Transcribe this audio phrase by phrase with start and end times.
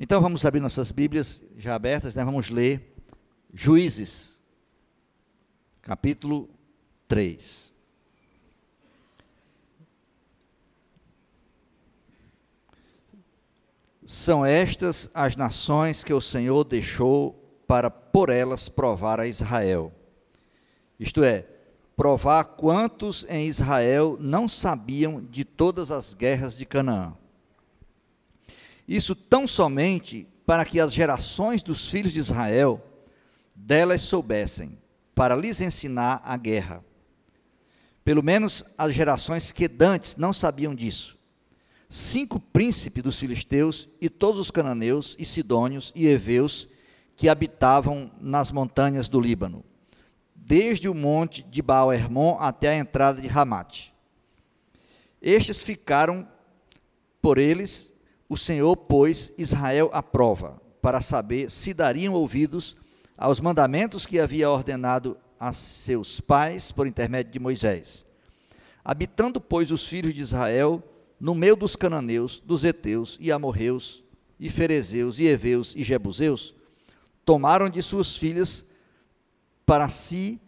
[0.00, 2.24] Então vamos abrir nossas Bíblias já abertas, né?
[2.24, 2.94] vamos ler
[3.52, 4.40] Juízes,
[5.82, 6.48] capítulo
[7.08, 7.74] 3.
[14.06, 17.32] São estas as nações que o Senhor deixou
[17.66, 19.92] para por elas provar a Israel.
[20.98, 21.44] Isto é,
[21.96, 27.16] provar quantos em Israel não sabiam de todas as guerras de Canaã.
[28.88, 32.82] Isso tão somente para que as gerações dos filhos de Israel
[33.54, 34.78] delas soubessem,
[35.14, 36.82] para lhes ensinar a guerra.
[38.02, 41.18] Pelo menos as gerações que dantes não sabiam disso.
[41.86, 46.66] Cinco príncipes dos filisteus e todos os cananeus e sidônios e heveus
[47.14, 49.64] que habitavam nas montanhas do Líbano,
[50.34, 53.92] desde o monte de Baal-Hermon até a entrada de Ramate.
[55.20, 56.26] Estes ficaram
[57.20, 57.92] por eles
[58.28, 62.76] o Senhor pôs Israel à prova, para saber se dariam ouvidos
[63.16, 68.04] aos mandamentos que havia ordenado a seus pais por intermédio de Moisés.
[68.84, 70.82] Habitando, pois, os filhos de Israel
[71.18, 74.04] no meio dos cananeus, dos heteus e amorreus,
[74.38, 76.54] e ferezeus, e heveus e jebuseus,
[77.24, 78.64] tomaram de suas filhas
[79.66, 80.40] para si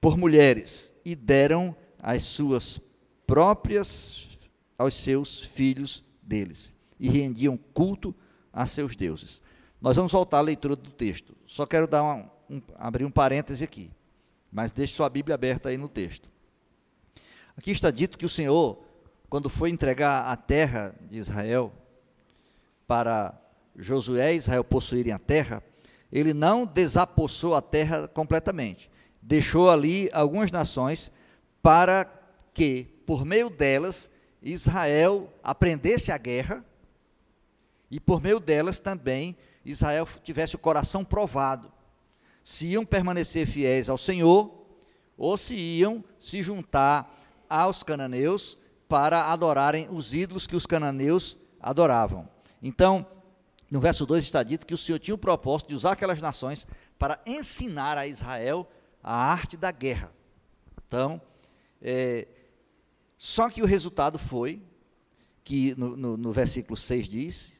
[0.00, 2.80] por mulheres e deram as suas
[3.26, 4.38] próprias
[4.78, 8.14] aos seus filhos deles e rendiam culto
[8.52, 9.42] a seus deuses.
[9.80, 11.36] Nós vamos voltar à leitura do texto.
[11.46, 13.90] Só quero dar uma, um, abrir um parêntese aqui,
[14.50, 16.28] mas deixe sua Bíblia aberta aí no texto.
[17.56, 18.82] Aqui está dito que o Senhor,
[19.28, 21.72] quando foi entregar a terra de Israel
[22.86, 23.38] para
[23.76, 25.62] Josué e Israel possuírem a terra,
[26.10, 28.90] ele não desapossou a terra completamente.
[29.20, 31.10] Deixou ali algumas nações
[31.62, 32.06] para
[32.52, 36.64] que, por meio delas, Israel aprendesse a guerra
[37.94, 41.72] e por meio delas também Israel tivesse o coração provado,
[42.42, 44.66] se iam permanecer fiéis ao Senhor
[45.16, 52.28] ou se iam se juntar aos cananeus para adorarem os ídolos que os cananeus adoravam.
[52.60, 53.06] Então,
[53.70, 56.66] no verso 2 está dito que o Senhor tinha o propósito de usar aquelas nações
[56.98, 58.68] para ensinar a Israel
[59.04, 60.12] a arte da guerra.
[60.88, 61.22] Então,
[61.80, 62.26] é,
[63.16, 64.60] só que o resultado foi,
[65.44, 67.53] que no, no, no versículo 6 diz,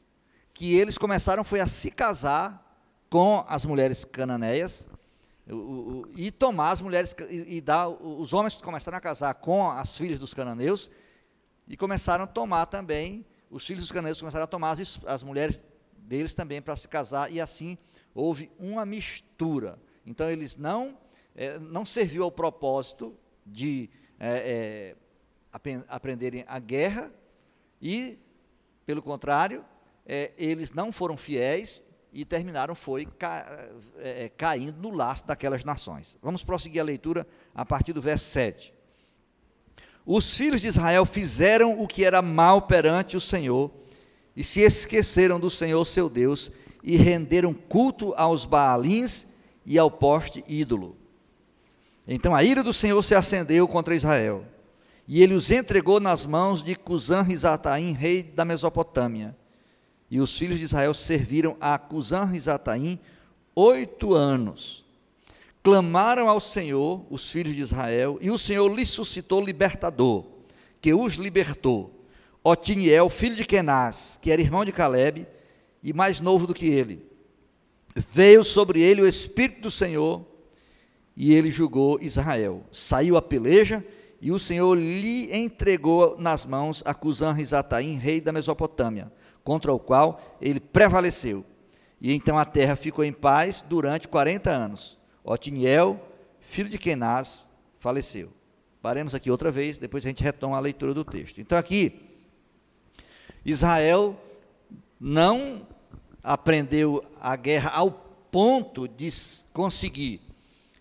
[0.55, 2.65] que eles começaram foi a se casar
[3.09, 4.87] com as mulheres cananeias
[6.15, 10.33] e tomar as mulheres e, dar os homens começaram a casar com as filhas dos
[10.33, 10.89] cananeus
[11.67, 15.65] e começaram a tomar também os filhos dos cananeus começaram a tomar as, as mulheres
[15.97, 17.77] deles também para se casar e assim
[18.13, 19.77] houve uma mistura.
[20.05, 20.97] Então eles não
[21.35, 23.13] é, não serviu ao propósito
[23.45, 24.95] de é,
[25.51, 27.11] é, aprenderem a guerra
[27.81, 28.17] e
[28.85, 29.65] pelo contrário
[30.05, 31.81] é, eles não foram fiéis
[32.13, 33.45] e terminaram foi ca,
[33.97, 36.17] é, é, caindo no laço daquelas nações.
[36.21, 38.73] Vamos prosseguir a leitura a partir do verso 7.
[40.05, 43.71] Os filhos de Israel fizeram o que era mal perante o Senhor
[44.35, 46.51] e se esqueceram do Senhor seu Deus
[46.83, 49.25] e renderam culto aos Baalins
[49.65, 50.95] e ao poste ídolo.
[52.07, 54.45] Então a ira do Senhor se acendeu contra Israel,
[55.07, 59.35] e ele os entregou nas mãos de Cusã-Risataim, rei da Mesopotâmia
[60.09, 62.99] e os filhos de Israel serviram a Cusã Risataim
[63.55, 64.85] oito anos.
[65.63, 70.25] Clamaram ao Senhor, os filhos de Israel, e o Senhor lhes suscitou libertador,
[70.79, 71.91] que os libertou.
[72.43, 75.25] Otiniel, filho de Kenaz, que era irmão de Caleb,
[75.81, 77.03] e mais novo do que ele.
[77.95, 80.23] Veio sobre ele o Espírito do Senhor,
[81.17, 82.63] e ele julgou Israel.
[82.71, 83.83] Saiu a peleja,
[84.21, 89.11] e o Senhor lhe entregou nas mãos a Cusã Risataim, rei da Mesopotâmia
[89.45, 91.45] contra o qual ele prevaleceu.
[92.01, 94.99] E então a terra ficou em paz durante 40 anos.
[95.23, 96.03] Otiniel,
[96.39, 97.47] filho de Kenaz,
[97.79, 98.33] faleceu.
[98.81, 101.39] Paremos aqui outra vez, depois a gente retoma a leitura do texto.
[101.39, 102.09] Então aqui,
[103.45, 104.19] Israel
[104.99, 105.67] não
[106.23, 109.09] aprendeu a guerra ao ponto de
[109.53, 110.21] conseguir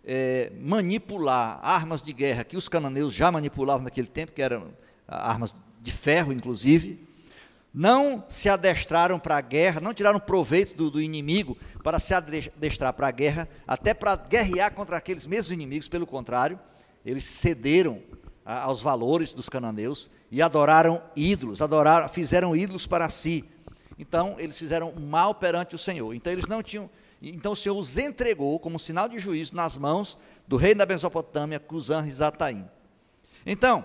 [0.03, 4.73] é, manipular armas de guerra que os cananeus já manipulavam naquele tempo, que eram
[5.07, 7.04] armas de ferro, inclusive,
[7.75, 12.93] não se adestraram para a guerra, não tiraram proveito do, do inimigo para se adestrar
[12.93, 16.61] para a guerra, até para guerrear contra aqueles mesmos inimigos, pelo contrário,
[17.05, 18.01] eles cederam
[18.45, 23.45] a, aos valores dos cananeus e adoraram ídolos, adoraram, fizeram ídolos para si.
[23.99, 26.15] Então, eles fizeram mal perante o Senhor.
[26.15, 26.89] Então, eles não tinham.
[27.21, 30.17] Então, o Senhor os entregou como sinal de juízo nas mãos
[30.47, 32.69] do rei da Mesopotâmia, Cusã Risataim.
[33.45, 33.85] Então,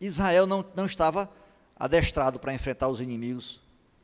[0.00, 1.30] Israel não, não estava
[1.76, 3.60] adestrado para enfrentar os inimigos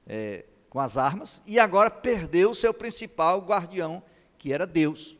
[0.06, 4.02] é, com as armas, e agora perdeu o seu principal guardião,
[4.38, 5.17] que era Deus.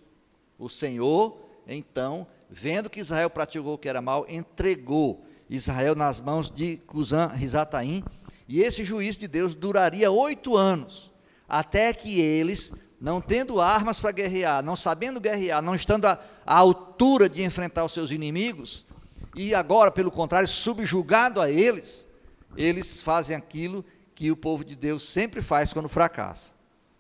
[0.59, 6.51] O Senhor, então, vendo que Israel praticou o que era mal, entregou Israel nas mãos
[6.51, 8.05] de Cusã Risataim,
[8.47, 11.13] e esse juízo de Deus duraria oito anos,
[11.49, 16.57] até que eles, não tendo armas para guerrear, não sabendo guerrear, não estando à, à
[16.57, 18.85] altura de enfrentar os seus inimigos,
[19.35, 22.09] e agora, pelo contrário, subjugado a eles,
[22.57, 26.53] eles fazem aquilo que o povo de Deus sempre faz quando fracassa.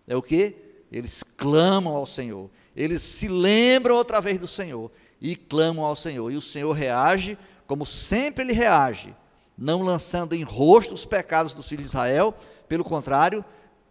[0.06, 0.56] É o que?
[0.91, 2.50] Eles clamam ao Senhor.
[2.75, 6.31] Eles se lembram outra vez do Senhor e clamam ao Senhor.
[6.31, 7.37] E o Senhor reage
[7.70, 9.14] como sempre ele reage,
[9.56, 12.35] não lançando em rosto os pecados dos filhos de Israel,
[12.69, 13.44] pelo contrário,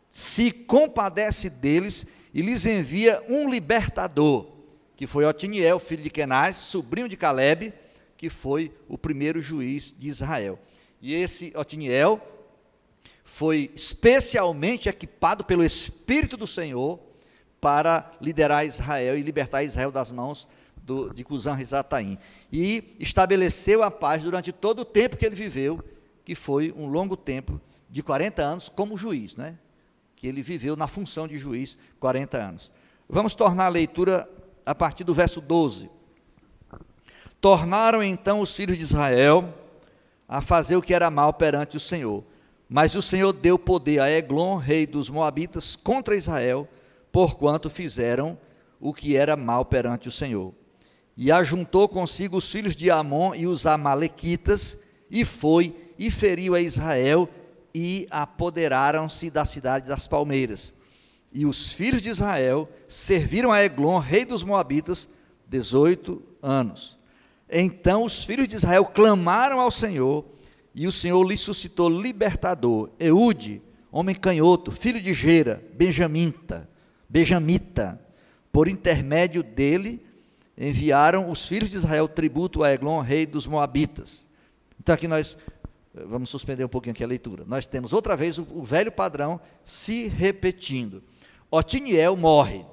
[0.09, 4.47] se compadece deles e lhes envia um libertador,
[4.97, 7.73] que foi Otiniel, filho de Kenaz, sobrinho de Caleb,
[8.17, 10.59] que foi o primeiro juiz de Israel.
[11.01, 12.21] E esse Otiniel
[13.23, 16.99] foi especialmente equipado pelo Espírito do Senhor
[17.61, 20.47] para liderar Israel e libertar Israel das mãos
[20.77, 22.17] do, de Cusã Risataim.
[22.51, 25.83] E estabeleceu a paz durante todo o tempo que ele viveu,
[26.25, 29.57] que foi um longo tempo, de 40 anos, como juiz, né?
[30.15, 32.71] que ele viveu na função de juiz 40 anos.
[33.07, 34.29] Vamos tornar a leitura
[34.65, 35.89] a partir do verso 12.
[37.39, 39.53] Tornaram então os filhos de Israel
[40.29, 42.23] a fazer o que era mal perante o Senhor.
[42.69, 46.67] Mas o Senhor deu poder a Eglon, rei dos Moabitas, contra Israel,
[47.11, 48.37] porquanto fizeram
[48.79, 50.53] o que era mal perante o Senhor.
[51.17, 54.77] E ajuntou consigo os filhos de Amon e os Amalequitas,
[55.09, 57.27] e foi e feriu a Israel,
[57.73, 60.75] e apoderaram-se da cidade das palmeiras.
[61.33, 65.09] E os filhos de Israel serviram a Eglon, rei dos Moabitas,
[65.47, 66.98] 18 anos.
[67.49, 70.25] Então os filhos de Israel clamaram ao Senhor,
[70.75, 73.61] e o Senhor lhe suscitou libertador, Eude,
[73.91, 76.69] homem canhoto, filho de Gera, benjamita,
[77.09, 77.99] benjamita.
[78.51, 80.05] Por intermédio dele,
[80.57, 84.27] enviaram os filhos de Israel tributo a Eglon, rei dos Moabitas.
[84.79, 85.37] Então aqui nós
[85.93, 87.43] vamos suspender um pouquinho aqui a leitura.
[87.45, 91.03] Nós temos outra vez o, o velho padrão se repetindo.
[91.49, 92.65] Otiniel morre.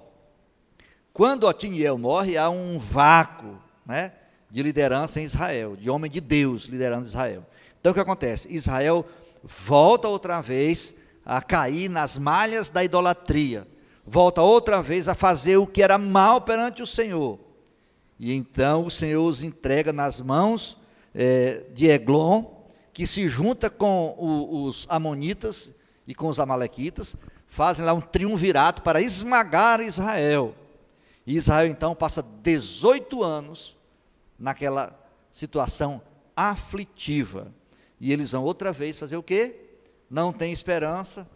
[1.12, 4.12] Quando Otiniel morre, há um vácuo, né?
[4.50, 7.44] De liderança em Israel, de homem de Deus liderando Israel.
[7.80, 8.52] Então o que acontece?
[8.52, 9.04] Israel
[9.42, 10.94] volta outra vez
[11.24, 13.66] a cair nas malhas da idolatria,
[14.04, 17.38] volta outra vez a fazer o que era mal perante o Senhor.
[18.18, 20.78] E então o Senhor os entrega nas mãos
[21.14, 22.44] é, de Eglon,
[22.92, 25.72] que se junta com o, os Amonitas
[26.06, 27.16] e com os Amalequitas,
[27.46, 30.54] fazem lá um triunvirato para esmagar Israel.
[31.26, 33.75] E Israel então passa 18 anos
[34.38, 34.98] naquela
[35.30, 36.00] situação
[36.34, 37.52] aflitiva.
[38.00, 39.56] E eles vão outra vez fazer o quê?
[40.08, 41.28] Não tem esperança,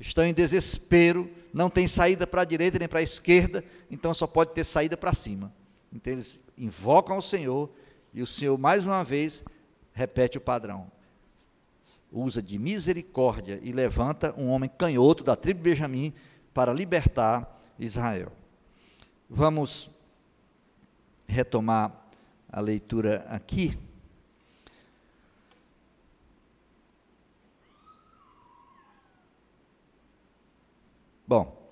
[0.00, 4.26] estão em desespero, não tem saída para a direita nem para a esquerda, então só
[4.26, 5.52] pode ter saída para cima.
[5.92, 7.70] Então eles invocam o Senhor
[8.12, 9.44] e o Senhor mais uma vez
[9.92, 10.90] repete o padrão.
[12.10, 16.14] Usa de misericórdia e levanta um homem canhoto da tribo de Benjamim
[16.52, 18.32] para libertar Israel.
[19.28, 19.90] Vamos
[21.26, 22.03] retomar
[22.54, 23.76] a leitura aqui.
[31.26, 31.68] Bom,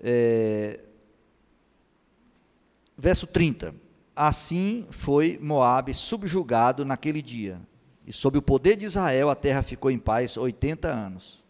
[0.00, 0.80] é,
[2.96, 3.74] verso 30.
[4.16, 7.60] Assim foi Moabe subjugado naquele dia,
[8.06, 11.44] e sob o poder de Israel a terra ficou em paz 80 anos.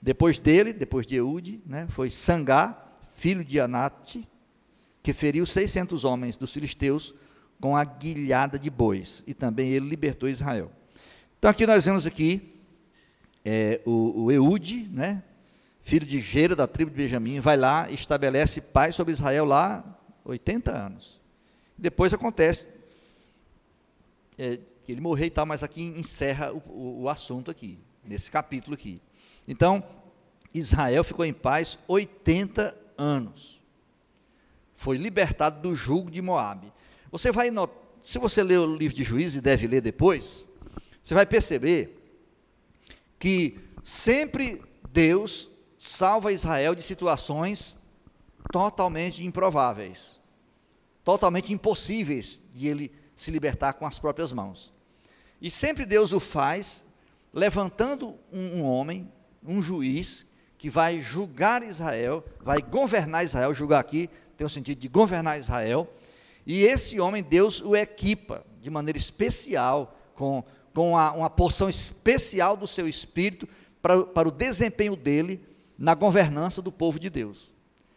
[0.00, 4.28] Depois dele, depois de Eude, né, foi Sangá, filho de Anate,
[5.02, 7.12] que feriu 600 homens dos filisteus
[7.64, 10.70] com a guilhada de bois, e também ele libertou Israel.
[11.38, 12.60] Então aqui nós vemos aqui
[13.42, 15.22] é, o, o Eude, né,
[15.80, 19.82] filho de Gera, da tribo de Benjamim, vai lá e estabelece paz sobre Israel lá
[20.26, 21.18] 80 anos.
[21.78, 22.68] Depois acontece
[24.36, 28.30] é, que ele morreu e tal, mas aqui encerra o, o, o assunto aqui, nesse
[28.30, 29.00] capítulo aqui.
[29.48, 29.82] Então,
[30.52, 33.58] Israel ficou em paz 80 anos.
[34.74, 36.70] Foi libertado do jugo de Moabe.
[37.14, 40.48] Você vai notar, se você ler o livro de Juízes e deve ler depois,
[41.00, 41.96] você vai perceber
[43.20, 47.78] que sempre Deus salva Israel de situações
[48.50, 50.18] totalmente improváveis,
[51.04, 54.74] totalmente impossíveis de ele se libertar com as próprias mãos.
[55.40, 56.84] E sempre Deus o faz
[57.32, 59.08] levantando um, um homem,
[59.40, 60.26] um juiz,
[60.58, 65.88] que vai julgar Israel, vai governar Israel, julgar aqui tem o sentido de governar Israel,
[66.46, 72.56] e esse homem, Deus o equipa de maneira especial, com, com a, uma porção especial
[72.56, 73.48] do seu espírito,
[73.80, 75.40] para, para o desempenho dele
[75.78, 77.52] na governança do povo de Deus.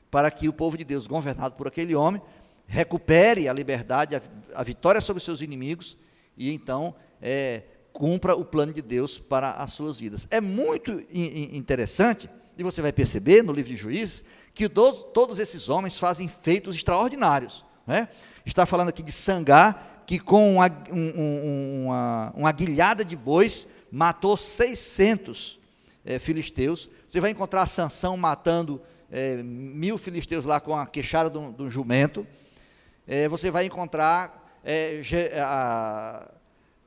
[0.09, 2.21] Para que o povo de Deus, governado por aquele homem,
[2.65, 4.21] recupere a liberdade, a,
[4.55, 5.97] a vitória sobre seus inimigos
[6.35, 10.27] e então é, cumpra o plano de Deus para as suas vidas.
[10.29, 14.23] É muito interessante, e você vai perceber no livro de Juízes,
[14.53, 17.65] que todos, todos esses homens fazem feitos extraordinários.
[17.85, 18.07] Né?
[18.47, 19.75] Está falando aqui de Sangá,
[20.05, 25.59] que com uma, um, uma, uma guilhada de bois matou 600
[26.05, 26.89] é, filisteus.
[27.09, 31.69] Você vai encontrar Sansão matando é, mil filisteus lá com a queixada de um, um
[31.69, 32.25] jumento.
[33.05, 35.01] É, você vai encontrar é,
[35.41, 36.31] a,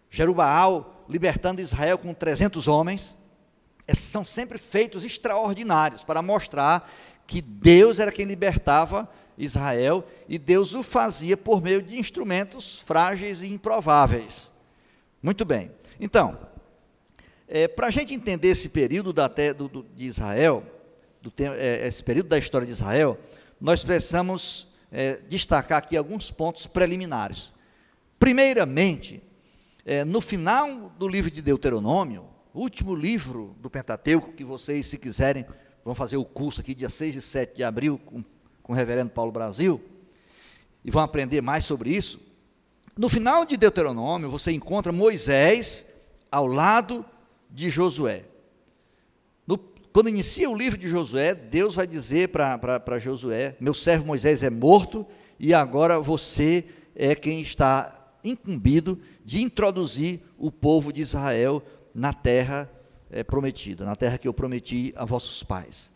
[0.09, 3.19] Jerubaal libertando Israel com 300 homens.
[3.87, 6.91] Esses são sempre feitos extraordinários para mostrar
[7.27, 9.07] que Deus era quem libertava
[9.45, 14.53] Israel e Deus o fazia por meio de instrumentos frágeis e improváveis.
[15.23, 15.71] Muito bem.
[15.99, 16.39] Então,
[17.49, 20.65] é, para a gente entender esse período da, do, do, de Israel,
[21.23, 23.19] do, é, esse período da história de Israel,
[23.61, 27.53] nós precisamos é, destacar aqui alguns pontos preliminares.
[28.19, 29.23] Primeiramente,
[29.85, 35.47] é, no final do livro de Deuteronômio, último livro do Pentateuco, que vocês, se quiserem,
[35.85, 38.23] vão fazer o curso aqui dia 6 e 7 de abril com,
[38.71, 39.81] com o reverendo Paulo Brasil,
[40.85, 42.21] e vão aprender mais sobre isso.
[42.97, 45.85] No final de Deuteronômio, você encontra Moisés
[46.31, 47.05] ao lado
[47.51, 48.27] de Josué.
[49.45, 49.59] No,
[49.93, 54.51] quando inicia o livro de Josué, Deus vai dizer para Josué: Meu servo Moisés é
[54.51, 55.05] morto,
[55.37, 61.61] e agora você é quem está incumbido de introduzir o povo de Israel
[61.93, 62.71] na terra
[63.11, 65.91] é, prometida, na terra que eu prometi a vossos pais.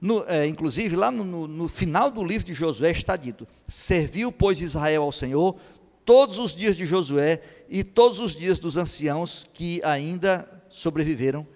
[0.00, 4.30] No, é, inclusive, lá no, no, no, final do livro de Josué está dito: Serviu,
[4.30, 5.56] pois, Israel ao Senhor
[6.04, 11.46] todos os dias de Josué e todos os dias dos anciãos que ainda sobreviveram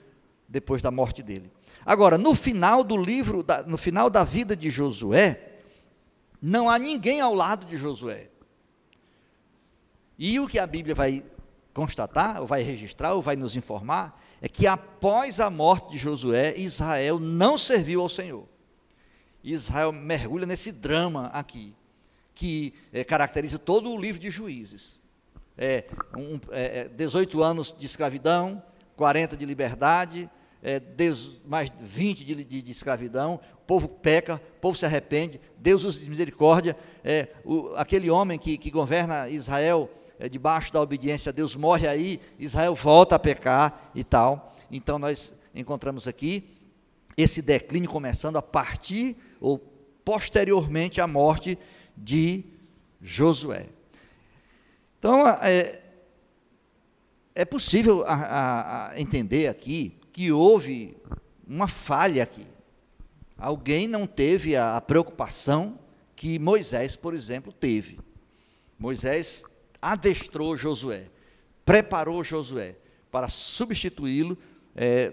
[0.46, 1.50] depois da morte dele.
[1.86, 5.52] Agora, no final do livro, da, no final da vida de Josué,
[6.40, 8.28] não há ninguém ao lado de Josué.
[10.18, 11.24] E o que a Bíblia vai
[11.72, 16.52] constatar, ou vai registrar, ou vai nos informar, é que após a morte de Josué,
[16.56, 18.44] Israel não serviu ao Senhor.
[19.42, 21.72] Israel mergulha nesse drama aqui,
[22.34, 25.00] que é, caracteriza todo o livro de Juízes.
[25.56, 25.84] É,
[26.18, 28.60] um, é, 18 anos de escravidão,
[28.96, 30.28] 40 de liberdade,
[30.60, 35.40] é, des, mais 20 de, de, de, escravidão, o povo peca, o povo se arrepende,
[35.56, 39.88] Deus usa de misericórdia, é, o, aquele homem que, que governa Israel
[40.22, 44.54] é, debaixo da obediência a Deus morre aí, Israel volta a pecar e tal.
[44.70, 46.48] Então nós encontramos aqui
[47.16, 49.58] esse declínio começando a partir ou
[50.04, 51.58] posteriormente à morte
[51.96, 52.44] de
[53.00, 53.66] Josué.
[54.96, 55.82] Então é,
[57.34, 60.96] é possível a, a, a entender aqui que houve
[61.44, 62.46] uma falha aqui.
[63.36, 65.80] Alguém não teve a, a preocupação
[66.14, 67.98] que Moisés, por exemplo, teve.
[68.78, 69.44] Moisés
[69.82, 71.08] adestrou Josué,
[71.64, 72.76] preparou Josué
[73.10, 74.38] para substituí-lo
[74.76, 75.12] é,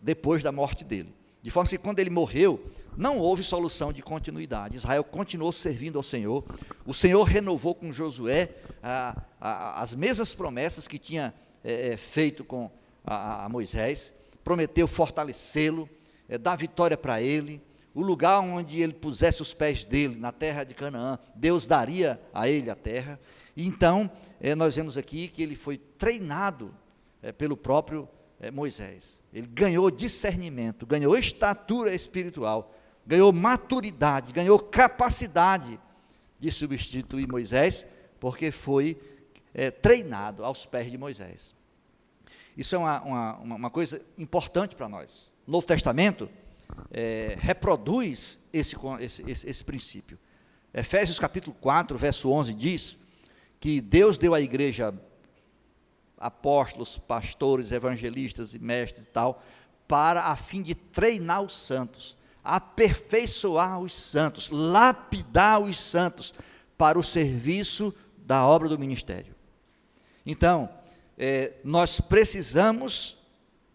[0.00, 1.12] depois da morte dele.
[1.42, 2.64] De forma que quando ele morreu,
[2.96, 4.76] não houve solução de continuidade.
[4.76, 6.44] Israel continuou servindo ao Senhor.
[6.86, 8.50] O Senhor renovou com Josué
[8.82, 12.70] a, a, as mesmas promessas que tinha é, é feito com
[13.04, 14.12] a, a Moisés.
[14.42, 15.88] Prometeu fortalecê-lo,
[16.28, 17.60] é, dar vitória para ele.
[17.94, 22.48] O lugar onde ele pusesse os pés dele, na terra de Canaã, Deus daria a
[22.48, 23.20] ele a terra.
[23.56, 26.74] Então, é, nós vemos aqui que ele foi treinado
[27.22, 28.06] é, pelo próprio
[28.38, 29.20] é, Moisés.
[29.32, 32.74] Ele ganhou discernimento, ganhou estatura espiritual,
[33.06, 35.80] ganhou maturidade, ganhou capacidade
[36.38, 37.86] de substituir Moisés,
[38.20, 39.00] porque foi
[39.80, 41.54] treinado aos pés de Moisés.
[42.54, 45.32] Isso é uma, uma, uma coisa importante para nós.
[45.46, 46.28] O Novo Testamento
[47.38, 50.18] reproduz esse, esse, esse, esse, princípio.
[50.74, 52.98] Efésios capítulo 4, verso 11 diz
[53.66, 54.94] que Deus deu à igreja
[56.16, 59.42] apóstolos, pastores, evangelistas e mestres e tal,
[59.88, 66.32] para a fim de treinar os santos, aperfeiçoar os santos, lapidar os santos
[66.78, 69.34] para o serviço da obra do ministério.
[70.24, 70.70] Então,
[71.18, 73.18] é, nós precisamos,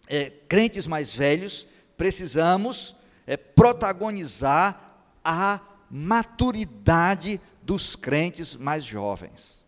[0.08, 1.68] é, crentes mais velhos,
[1.98, 2.96] precisamos
[3.28, 9.61] é, protagonizar a maturidade dos crentes mais jovens.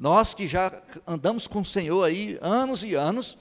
[0.00, 0.72] Nós que já
[1.06, 3.36] andamos com o Senhor aí anos e anos,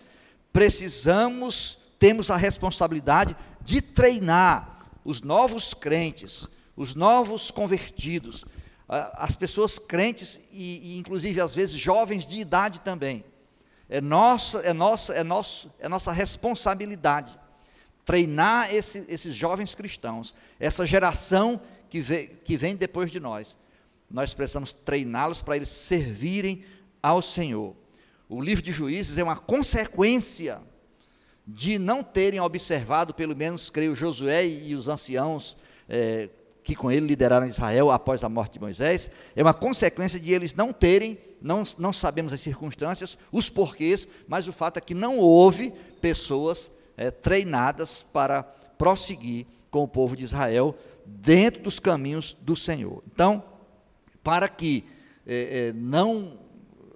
[0.51, 8.43] precisamos, temos a responsabilidade de treinar os novos crentes, os novos convertidos,
[8.89, 13.23] as pessoas crentes e, e inclusive às vezes jovens de idade também.
[13.87, 17.39] É nossa, é nossa, é nosso, é nossa responsabilidade
[18.03, 22.01] treinar esse, esses jovens cristãos, essa geração que
[22.43, 23.55] que vem depois de nós.
[24.09, 26.63] Nós precisamos treiná-los para eles servirem
[27.01, 27.75] ao Senhor.
[28.27, 30.61] O livro de Juízes é uma consequência
[31.45, 36.29] de não terem observado, pelo menos, creio, Josué e os anciãos é,
[36.63, 40.53] que com ele lideraram Israel após a morte de Moisés, é uma consequência de eles
[40.53, 45.17] não terem, não, não sabemos as circunstâncias, os porquês, mas o fato é que não
[45.17, 52.55] houve pessoas é, treinadas para prosseguir com o povo de Israel dentro dos caminhos do
[52.55, 53.01] Senhor.
[53.11, 53.43] Então,
[54.29, 54.85] para que
[55.25, 56.37] é, não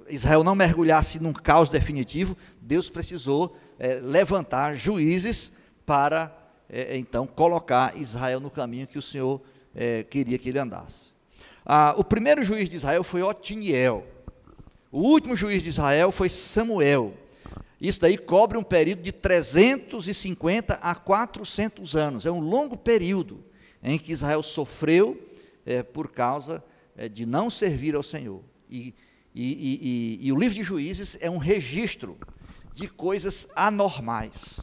[0.07, 5.51] Israel não mergulhasse num caos definitivo, Deus precisou é, levantar juízes
[5.83, 6.31] para
[6.69, 9.41] é, então colocar Israel no caminho que o Senhor
[10.11, 11.09] queria que ele andasse.
[11.65, 14.05] Ah, o primeiro juiz de Israel foi Otiniel.
[14.91, 17.15] O último juiz de Israel foi Samuel.
[17.81, 22.27] Isso daí cobre um período de 350 a 400 anos.
[22.27, 23.43] É um longo período
[23.81, 25.19] em que Israel sofreu
[25.91, 26.63] por causa
[26.95, 28.43] é, de não servir ao Senhor.
[28.69, 28.93] E,
[29.33, 32.17] e, e, e o livro de Juízes é um registro
[32.73, 34.59] de coisas anormais.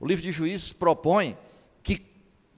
[0.00, 1.36] O livro de Juízes propõe
[1.82, 2.04] que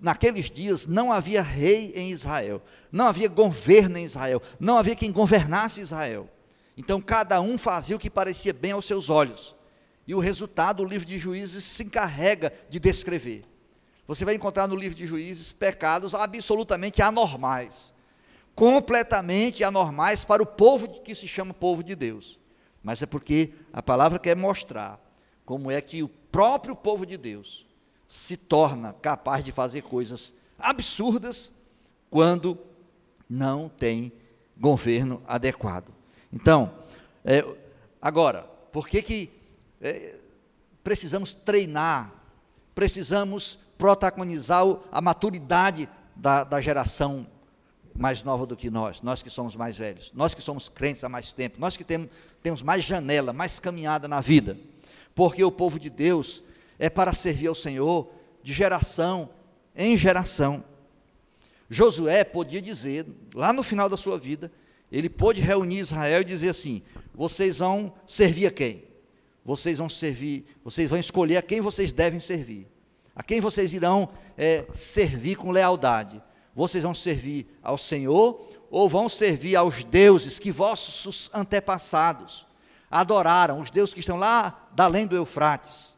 [0.01, 5.13] naqueles dias não havia rei em Israel, não havia governo em Israel, não havia quem
[5.13, 6.29] governasse Israel.
[6.77, 9.55] Então cada um fazia o que parecia bem aos seus olhos.
[10.07, 13.45] E o resultado o livro de Juízes se encarrega de descrever.
[14.07, 17.93] Você vai encontrar no livro de Juízes pecados absolutamente anormais,
[18.57, 22.41] completamente anormais para o povo que se chama povo de Deus.
[22.83, 24.99] Mas é porque a palavra quer mostrar
[25.45, 27.67] como é que o próprio povo de Deus
[28.09, 31.53] se torna capaz de fazer coisas absurdas
[32.09, 32.59] quando
[33.29, 34.11] não tem
[34.57, 35.93] governo adequado.
[36.33, 36.73] Então,
[37.25, 37.45] é,
[38.01, 39.31] agora, por que, que
[39.83, 40.17] é,
[40.83, 42.11] precisamos treinar,
[42.75, 47.27] precisamos protagonizar a maturidade da, da geração
[47.99, 51.09] mais nova do que nós, nós que somos mais velhos, nós que somos crentes há
[51.09, 52.09] mais tempo, nós que temos,
[52.43, 54.59] temos mais janela, mais caminhada na vida,
[55.15, 56.43] porque o povo de Deus
[56.79, 58.11] é para servir ao Senhor
[58.43, 59.31] de geração
[59.75, 60.63] em geração.
[61.69, 64.53] Josué podia dizer, lá no final da sua vida,
[64.91, 66.83] ele pôde reunir Israel e dizer assim:
[67.15, 68.85] vocês vão servir a quem?
[69.45, 72.69] Vocês vão servir, vocês vão escolher a quem vocês devem servir,
[73.15, 76.23] a quem vocês irão é, servir com lealdade.
[76.57, 82.45] Vocês vão servir ao Senhor ou vão servir aos deuses que vossos antepassados
[82.91, 85.97] adoraram, os deuses que estão lá da além do Eufrates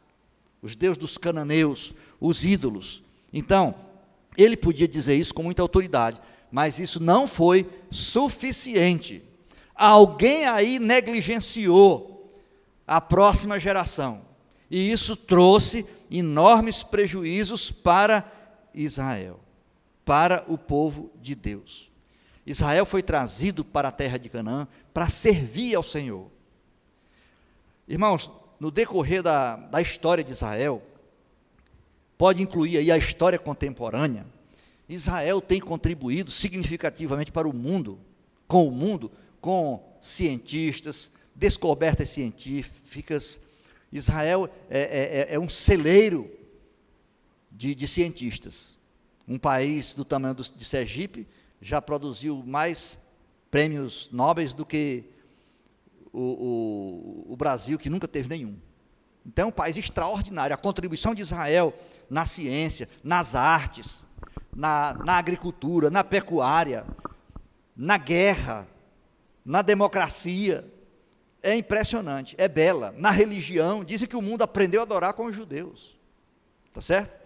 [0.61, 3.03] os deuses dos cananeus, os ídolos.
[3.31, 3.75] Então,
[4.37, 6.19] ele podia dizer isso com muita autoridade,
[6.51, 9.23] mas isso não foi suficiente.
[9.73, 12.33] Alguém aí negligenciou
[12.85, 14.21] a próxima geração,
[14.69, 18.29] e isso trouxe enormes prejuízos para
[18.73, 19.39] Israel,
[20.09, 21.91] para o povo de Deus.
[22.43, 26.31] Israel foi trazido para a terra de Canaã para servir ao Senhor.
[27.87, 30.81] Irmãos, no decorrer da, da história de Israel,
[32.17, 34.25] pode incluir aí a história contemporânea,
[34.89, 37.99] Israel tem contribuído significativamente para o mundo,
[38.47, 43.39] com o mundo, com cientistas, descobertas científicas.
[43.93, 46.27] Israel é, é, é, é um celeiro
[47.51, 48.78] de, de, cientistas.
[49.29, 51.27] Um país do tamanho do, de Sergipe
[51.61, 52.97] já produziu mais
[53.51, 55.03] prêmios nobres do que
[56.11, 58.57] o, o, o Brasil, que nunca teve nenhum.
[59.23, 60.53] Então, é um país extraordinário.
[60.53, 61.73] A contribuição de Israel
[62.09, 64.03] na ciência, nas artes,
[64.55, 66.83] na, na agricultura, na pecuária,
[67.75, 68.67] na guerra,
[69.45, 70.65] na democracia,
[71.43, 72.95] é impressionante, é bela.
[72.97, 75.99] Na religião, dizem que o mundo aprendeu a adorar com os judeus.
[76.73, 77.18] Tá certo?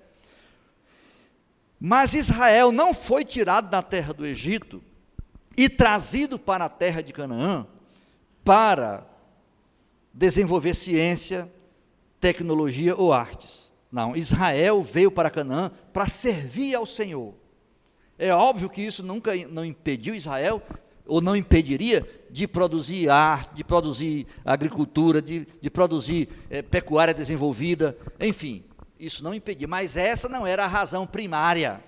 [1.86, 4.82] Mas Israel não foi tirado da terra do Egito
[5.58, 7.68] e trazido para a terra de Canaã
[8.42, 9.06] para
[10.14, 11.52] desenvolver ciência,
[12.22, 13.74] tecnologia ou artes.
[13.92, 17.34] Não, Israel veio para Canaã para servir ao Senhor.
[18.18, 20.64] É óbvio que isso nunca não impediu Israel,
[21.06, 27.98] ou não impediria, de produzir arte, de produzir agricultura, de, de produzir é, pecuária desenvolvida,
[28.22, 28.64] enfim,
[29.06, 31.84] isso não impedia, mas essa não era a razão primária.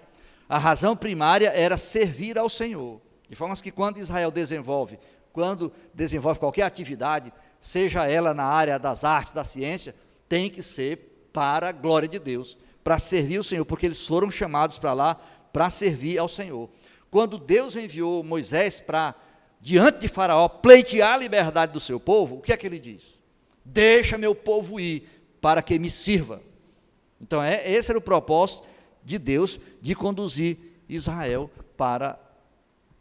[0.48, 3.02] A razão primária era servir ao Senhor.
[3.28, 5.00] De forma que quando Israel desenvolve
[5.36, 9.94] quando desenvolve qualquer atividade, seja ela na área das artes, da ciência,
[10.30, 14.32] tem que ser para a glória de Deus, para servir o Senhor, porque eles foram
[14.32, 15.16] chamados para lá
[15.52, 16.70] para servir ao Senhor.
[17.12, 19.14] Quando Deus enviou Moisés para,
[19.60, 23.20] diante de Faraó, pleitear a liberdade do seu povo, o que é que ele diz?
[23.66, 25.06] Deixa meu povo ir
[25.42, 26.42] para que me sirva.
[27.20, 28.64] Então, é, esse era o propósito
[29.04, 32.20] de Deus de conduzir Israel para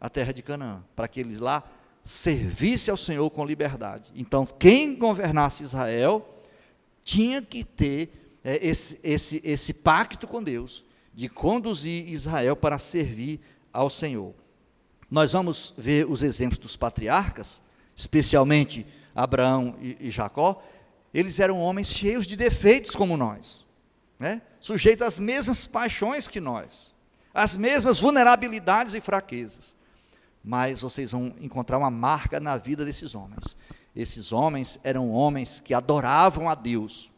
[0.00, 1.62] a terra de Canaã, para que eles lá
[2.03, 4.12] servissem ao Senhor com liberdade.
[4.14, 6.42] Então, quem governasse Israel
[7.03, 13.40] tinha que ter é, esse, esse, esse pacto com Deus de conduzir Israel para servir
[13.72, 14.35] ao Senhor.
[15.11, 17.62] Nós vamos ver os exemplos dos patriarcas,
[17.96, 20.62] especialmente Abraão e, e Jacó.
[21.12, 23.63] Eles eram homens cheios de defeitos como nós,
[24.18, 24.42] né?
[24.61, 26.94] sujeitos às mesmas paixões que nós,
[27.33, 29.74] às mesmas vulnerabilidades e fraquezas.
[30.42, 33.57] Mas vocês vão encontrar uma marca na vida desses homens.
[33.96, 37.11] Esses homens eram homens que adoravam a Deus.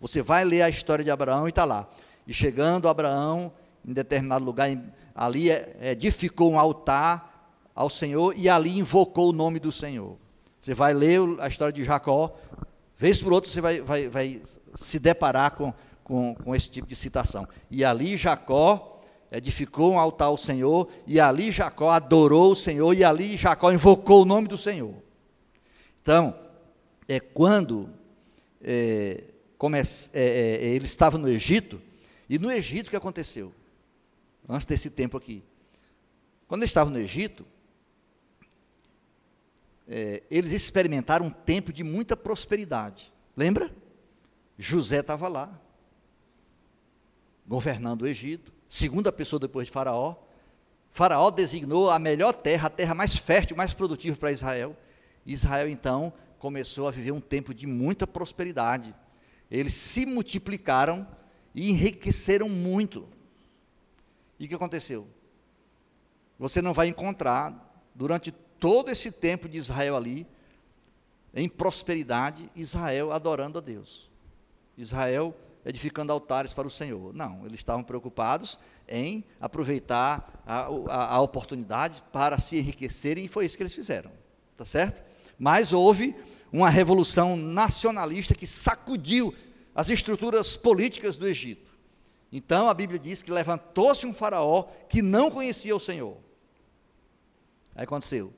[0.00, 1.86] Você vai ler a história de Abraão e está lá.
[2.26, 3.52] E chegando Abraão,
[3.84, 4.68] em determinado lugar,
[5.14, 10.16] ali é, edificou um altar ao Senhor e ali invocou o nome do Senhor.
[10.58, 12.34] Você vai ler a história de Jacó,
[12.96, 14.42] vez por outra você vai, vai, vai
[14.74, 15.72] se deparar com,
[16.10, 17.46] com, com esse tipo de citação.
[17.70, 23.04] E ali Jacó edificou um altar ao Senhor, e ali Jacó adorou o Senhor, e
[23.04, 24.92] ali Jacó invocou o nome do Senhor.
[26.02, 26.36] Então,
[27.06, 27.88] é quando
[28.60, 29.22] é,
[30.12, 31.80] é, é, ele estava no Egito,
[32.28, 33.54] e no Egito o que aconteceu?
[34.48, 35.44] Antes desse tempo aqui.
[36.48, 37.46] Quando ele estava no Egito,
[39.86, 43.12] é, eles experimentaram um tempo de muita prosperidade.
[43.36, 43.72] Lembra?
[44.58, 45.56] José estava lá,
[47.50, 50.14] governando o Egito, segunda pessoa depois de Faraó.
[50.92, 54.76] Faraó designou a melhor terra, a terra mais fértil, mais produtiva para Israel.
[55.26, 58.94] Israel então começou a viver um tempo de muita prosperidade.
[59.50, 61.04] Eles se multiplicaram
[61.52, 63.08] e enriqueceram muito.
[64.38, 65.08] E o que aconteceu?
[66.38, 70.24] Você não vai encontrar, durante todo esse tempo de Israel ali,
[71.34, 74.08] em prosperidade, Israel adorando a Deus.
[74.78, 77.12] Israel edificando altares para o Senhor.
[77.14, 83.46] Não, eles estavam preocupados em aproveitar a, a, a oportunidade para se enriquecerem, e foi
[83.46, 84.10] isso que eles fizeram.
[84.56, 85.02] Tá certo?
[85.38, 86.14] Mas houve
[86.52, 89.34] uma revolução nacionalista que sacudiu
[89.74, 91.70] as estruturas políticas do Egito.
[92.32, 96.16] Então a Bíblia diz que levantou-se um faraó que não conhecia o Senhor.
[97.74, 98.32] Aí aconteceu.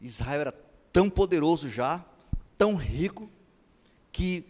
[0.00, 0.52] Israel era
[0.92, 2.04] tão poderoso já,
[2.56, 3.30] tão rico,
[4.12, 4.46] que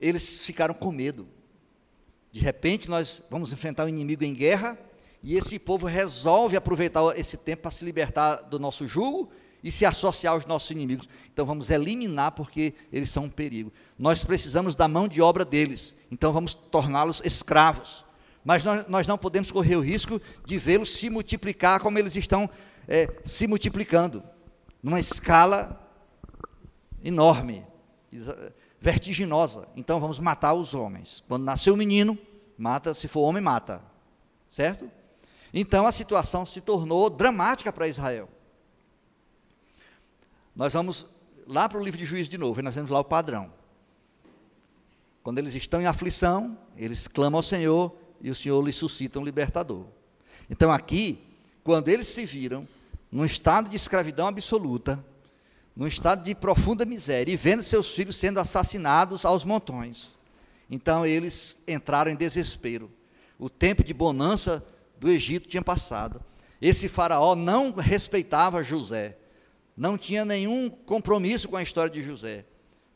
[0.00, 1.28] eles ficaram com medo.
[2.32, 4.78] De repente nós vamos enfrentar o um inimigo em guerra,
[5.22, 9.30] e esse povo resolve aproveitar esse tempo para se libertar do nosso jugo
[9.62, 11.08] e se associar aos nossos inimigos.
[11.32, 13.72] Então vamos eliminar porque eles são um perigo.
[13.98, 18.04] Nós precisamos da mão de obra deles, então vamos torná-los escravos.
[18.44, 22.48] Mas nós, nós, não podemos correr o risco de vê-los se multiplicar como eles estão
[22.86, 24.22] é, se multiplicando,
[24.80, 25.90] numa escala
[27.02, 27.66] enorme,
[28.86, 29.66] vertiginosa.
[29.74, 31.24] Então vamos matar os homens.
[31.26, 32.16] Quando nasceu o menino,
[32.56, 33.82] mata, se for homem, mata.
[34.48, 34.88] Certo?
[35.52, 38.28] Então a situação se tornou dramática para Israel.
[40.54, 41.04] Nós vamos
[41.48, 43.52] lá para o livro de Juízes de novo, e nós vemos lá o padrão.
[45.20, 49.24] Quando eles estão em aflição, eles clamam ao Senhor e o Senhor lhes suscita um
[49.24, 49.84] libertador.
[50.48, 51.18] Então aqui,
[51.64, 52.68] quando eles se viram
[53.10, 55.04] num estado de escravidão absoluta,
[55.76, 60.16] num estado de profunda miséria, e vendo seus filhos sendo assassinados aos montões,
[60.70, 62.90] então eles entraram em desespero.
[63.38, 64.64] O tempo de bonança
[64.98, 66.24] do Egito tinha passado.
[66.60, 69.18] Esse faraó não respeitava José
[69.76, 72.46] não tinha nenhum compromisso com a história de José.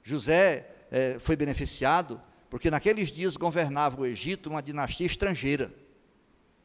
[0.03, 5.73] José é, foi beneficiado porque naqueles dias governava o Egito uma dinastia estrangeira,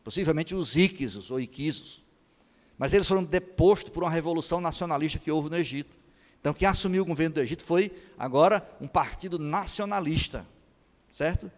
[0.04, 2.04] possivelmente os Iquisos ou Iquisos.
[2.78, 5.96] Mas eles foram depostos por uma revolução nacionalista que houve no Egito.
[6.46, 10.46] Então, quem assumiu o governo do Egito foi agora um partido nacionalista,
[11.12, 11.52] certo?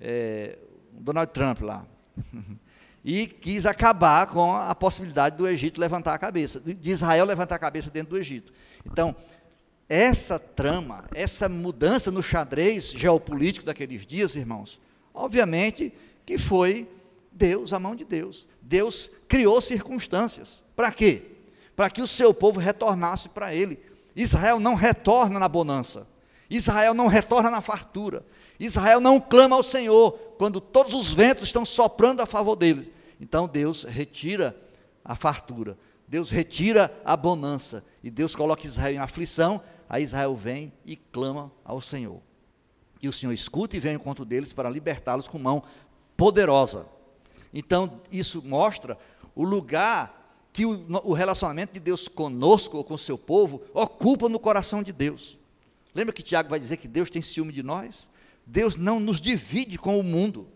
[0.00, 0.56] É,
[0.90, 1.84] Donald Trump lá.
[3.04, 7.58] e quis acabar com a possibilidade do Egito levantar a cabeça, de Israel levantar a
[7.58, 8.50] cabeça dentro do Egito.
[8.86, 9.14] Então,
[9.86, 14.80] essa trama, essa mudança no xadrez geopolítico daqueles dias, irmãos,
[15.12, 15.92] obviamente
[16.24, 16.88] que foi
[17.30, 18.46] Deus, a mão de Deus.
[18.62, 20.64] Deus criou circunstâncias.
[20.74, 21.20] Para quê?
[21.76, 23.89] Para que o seu povo retornasse para ele.
[24.14, 26.06] Israel não retorna na bonança.
[26.48, 28.24] Israel não retorna na fartura.
[28.58, 32.90] Israel não clama ao Senhor quando todos os ventos estão soprando a favor deles.
[33.20, 34.56] Então Deus retira
[35.04, 39.62] a fartura, Deus retira a bonança, e Deus coloca Israel em aflição.
[39.88, 42.20] Aí Israel vem e clama ao Senhor.
[43.02, 45.62] E o Senhor escuta e vem ao encontro deles para libertá-los com mão
[46.16, 46.86] poderosa.
[47.52, 48.98] Então, isso mostra
[49.34, 50.19] o lugar
[50.52, 54.82] que o, o relacionamento de Deus conosco ou com o seu povo ocupa no coração
[54.82, 55.38] de Deus.
[55.94, 58.08] Lembra que Tiago vai dizer que Deus tem ciúme de nós?
[58.46, 60.48] Deus não nos divide com o mundo.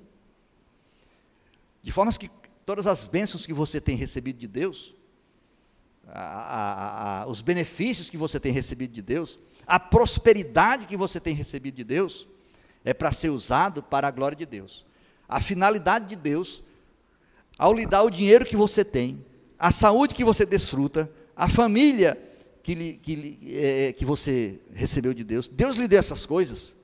[1.82, 2.30] De forma que
[2.64, 4.94] todas as bênçãos que você tem recebido de Deus,
[6.08, 11.20] a, a, a, os benefícios que você tem recebido de Deus, a prosperidade que você
[11.20, 12.26] tem recebido de Deus,
[12.84, 14.84] é para ser usado para a glória de Deus.
[15.28, 16.62] A finalidade de Deus,
[17.58, 19.24] ao lhe dar o dinheiro que você tem,
[19.58, 22.20] a saúde que você desfruta, a família
[22.62, 26.76] que, lhe, que, lhe, é, que você recebeu de Deus, Deus lhe deu essas coisas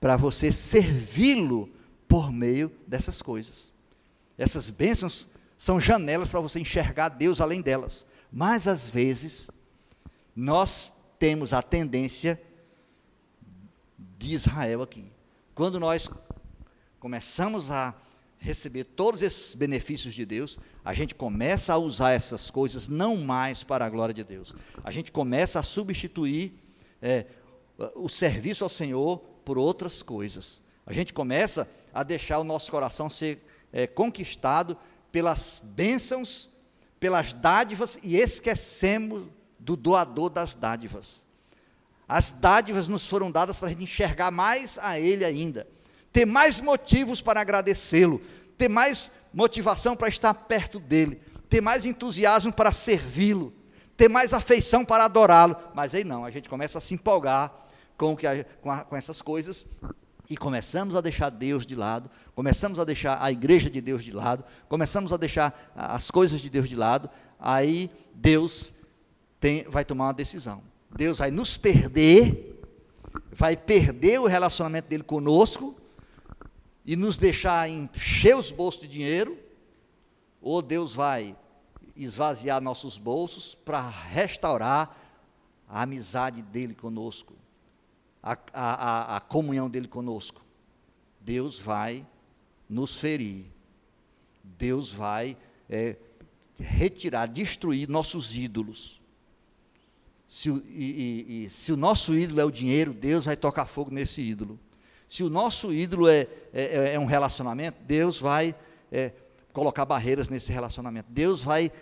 [0.00, 1.70] para você servi-lo
[2.08, 3.70] por meio dessas coisas.
[4.38, 8.06] Essas bênçãos são janelas para você enxergar Deus além delas.
[8.32, 9.50] Mas às vezes
[10.34, 12.40] nós temos a tendência
[14.18, 15.12] de Israel aqui.
[15.54, 16.08] Quando nós
[16.98, 17.94] começamos a
[18.40, 23.62] receber todos esses benefícios de Deus, a gente começa a usar essas coisas não mais
[23.62, 24.54] para a glória de Deus.
[24.82, 26.54] A gente começa a substituir
[27.02, 27.26] é,
[27.94, 30.62] o serviço ao Senhor por outras coisas.
[30.86, 34.76] A gente começa a deixar o nosso coração ser é, conquistado
[35.12, 36.48] pelas bênçãos,
[36.98, 39.26] pelas dádivas e esquecemos
[39.58, 41.26] do doador das dádivas.
[42.08, 45.66] As dádivas nos foram dadas para a gente enxergar mais a Ele ainda,
[46.12, 48.20] ter mais motivos para agradecê-lo,
[48.58, 53.52] ter mais motivação para estar perto dEle, ter mais entusiasmo para servi-lo,
[53.96, 55.56] ter mais afeição para adorá-lo.
[55.74, 57.52] Mas aí não, a gente começa a se empolgar
[57.96, 59.66] com, que a, com, a, com essas coisas
[60.28, 64.12] e começamos a deixar Deus de lado, começamos a deixar a igreja de Deus de
[64.12, 68.72] lado, começamos a deixar as coisas de Deus de lado, aí Deus
[69.40, 70.62] tem, vai tomar uma decisão.
[70.94, 72.62] Deus vai nos perder,
[73.32, 75.79] vai perder o relacionamento dele conosco
[76.84, 79.38] e nos deixar encher os bolsos de dinheiro,
[80.40, 81.36] ou Deus vai
[81.94, 84.96] esvaziar nossos bolsos para restaurar
[85.68, 87.34] a amizade dele conosco,
[88.22, 90.44] a, a, a, comunhão dele conosco.
[91.20, 92.06] Deus vai
[92.68, 93.46] nos ferir,
[94.42, 95.36] Deus vai
[95.68, 95.96] é,
[96.58, 99.00] retirar, destruir nossos ídolos.
[100.26, 103.90] Se e, e, e, se o nosso ídolo é o dinheiro, Deus vai tocar fogo
[103.90, 104.58] nesse ídolo.
[105.10, 108.54] Se o nosso ídolo é, é, é, é um relacionamento, Deus vai
[108.92, 109.12] é,
[109.52, 111.10] colocar barreiras nesse relacionamento.
[111.10, 111.72] Deus vai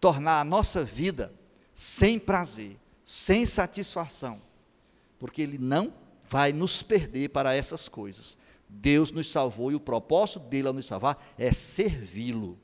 [0.00, 1.32] tornar a nossa vida
[1.72, 4.42] sem prazer, sem satisfação,
[5.16, 5.94] porque Ele não
[6.28, 8.36] vai nos perder para essas coisas.
[8.68, 12.58] Deus nos salvou e o propósito dele ao nos salvar é servi-lo.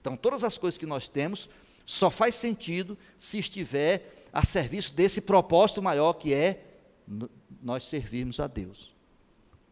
[0.00, 1.50] Então, todas as coisas que nós temos
[1.84, 6.62] só faz sentido se estiver a serviço desse propósito maior que é
[7.60, 8.93] nós servirmos a Deus.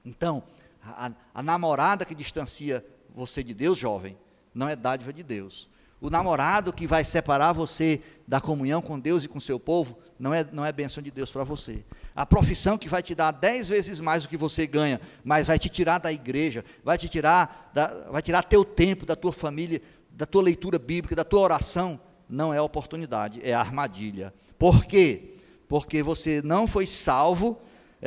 [0.04, 0.42] Então,
[0.82, 2.84] a, a, namorada que distancia
[3.14, 4.16] você de Deus, jovem,
[4.54, 5.70] não é dádiva de Deus.
[6.00, 10.34] O namorado que vai separar você da comunhão com Deus e com seu povo, não
[10.34, 11.84] é, não é bênção de Deus para você.
[12.14, 15.58] A profissão que vai te dar dez vezes mais do que você ganha, mas vai
[15.58, 19.80] te tirar da igreja, vai te tirar, da, vai tirar teu tempo, da tua família,
[20.10, 24.34] da tua leitura bíblica, da tua oração, não é oportunidade, é armadilha.
[24.58, 25.36] Por quê?
[25.68, 27.60] Porque você não foi salvo,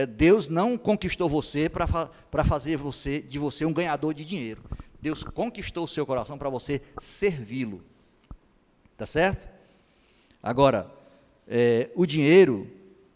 [0.03, 4.63] Deus não conquistou você para fazer você de você um ganhador de dinheiro.
[4.99, 7.83] Deus conquistou o seu coração para você servi-lo.
[8.97, 9.47] Tá certo?
[10.41, 10.91] Agora,
[11.47, 12.69] é, o dinheiro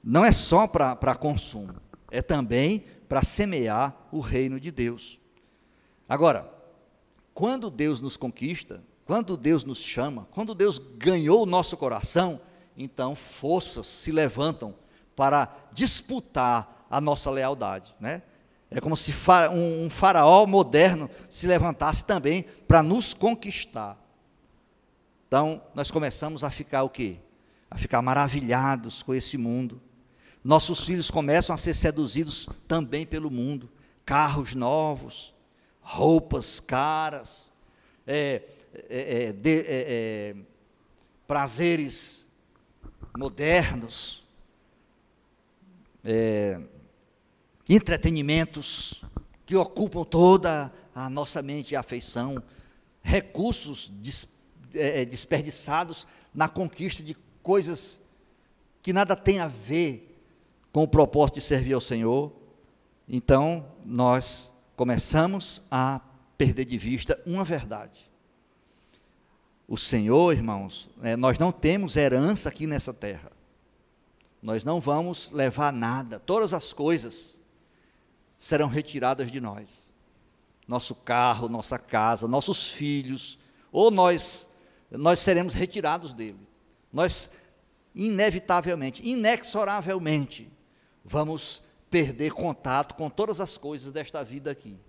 [0.03, 1.75] não é só para consumo,
[2.11, 5.19] é também para semear o reino de Deus.
[6.07, 6.49] Agora,
[7.33, 12.39] quando Deus nos conquista, quando Deus nos chama, quando Deus ganhou o nosso coração,
[12.77, 14.75] então forças se levantam
[15.19, 18.21] para disputar a nossa lealdade, né?
[18.71, 19.13] É como se
[19.51, 23.97] um faraó moderno se levantasse também para nos conquistar.
[25.27, 27.17] Então, nós começamos a ficar o quê?
[27.69, 29.81] A ficar maravilhados com esse mundo.
[30.41, 33.69] Nossos filhos começam a ser seduzidos também pelo mundo.
[34.05, 35.35] Carros novos,
[35.81, 37.51] roupas caras,
[38.07, 38.41] é,
[38.89, 40.35] é, é, de, é, é,
[41.27, 42.25] prazeres
[43.17, 44.28] modernos,
[46.03, 46.59] é,
[47.67, 49.03] entretenimentos
[49.45, 52.41] que ocupam toda a nossa mente e afeição,
[53.01, 54.27] recursos des,
[54.73, 57.99] é, é, desperdiçados na conquista de coisas
[58.81, 60.05] que nada tem a ver
[60.71, 62.31] com o propósito de servir ao Senhor.
[63.07, 66.01] Então, nós começamos a
[66.37, 68.09] perder de vista uma verdade.
[69.67, 73.31] O Senhor, irmãos, é, nós não temos herança aqui nessa terra.
[74.41, 76.19] Nós não vamos levar nada.
[76.19, 77.37] Todas as coisas
[78.37, 79.89] serão retiradas de nós.
[80.67, 83.37] Nosso carro, nossa casa, nossos filhos,
[83.71, 84.47] ou nós
[84.91, 86.39] nós seremos retirados dele.
[86.91, 87.29] Nós
[87.93, 90.49] inevitavelmente, inexoravelmente
[91.03, 94.79] vamos perder contato com todas as coisas desta vida aqui.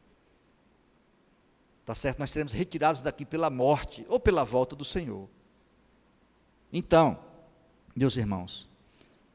[1.85, 2.19] Tá certo?
[2.19, 5.29] Nós seremos retirados daqui pela morte ou pela volta do Senhor.
[6.73, 7.19] Então,
[7.97, 8.70] meus irmãos,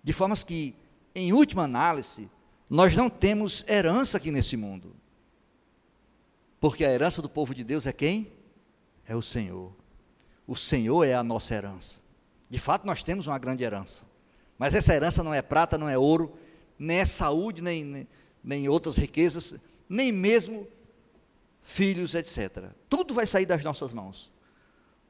[0.05, 0.75] de formas que,
[1.15, 2.29] em última análise,
[2.69, 4.95] nós não temos herança aqui nesse mundo.
[6.59, 8.31] Porque a herança do povo de Deus é quem?
[9.07, 9.73] É o Senhor.
[10.45, 11.99] O Senhor é a nossa herança.
[12.47, 14.05] De fato, nós temos uma grande herança.
[14.59, 16.37] Mas essa herança não é prata, não é ouro,
[16.77, 18.07] nem é saúde, nem, nem,
[18.43, 19.55] nem outras riquezas,
[19.89, 20.67] nem mesmo
[21.63, 22.69] filhos, etc.
[22.87, 24.31] Tudo vai sair das nossas mãos.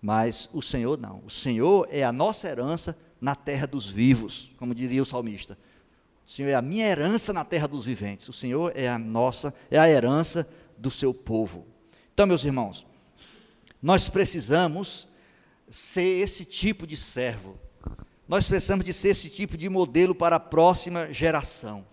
[0.01, 1.21] Mas o Senhor não.
[1.25, 5.57] O Senhor é a nossa herança na terra dos vivos, como diria o salmista.
[6.27, 8.29] O Senhor é a minha herança na terra dos viventes.
[8.29, 11.65] O Senhor é a nossa, é a herança do seu povo.
[12.13, 12.85] Então, meus irmãos,
[13.81, 15.07] nós precisamos
[15.71, 17.59] ser esse tipo de servo.
[18.27, 21.83] Nós precisamos de ser esse tipo de modelo para a próxima geração.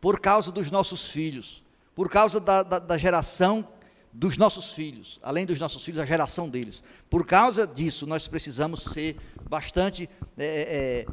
[0.00, 1.60] Por causa dos nossos filhos,
[1.92, 3.66] por causa da, da, da geração
[4.12, 6.84] dos nossos filhos, além dos nossos filhos, a geração deles.
[7.08, 9.16] Por causa disso, nós precisamos ser
[9.48, 11.06] bastante é, é, é,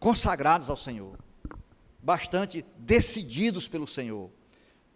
[0.00, 1.18] consagrados ao Senhor,
[2.02, 4.30] bastante decididos pelo Senhor,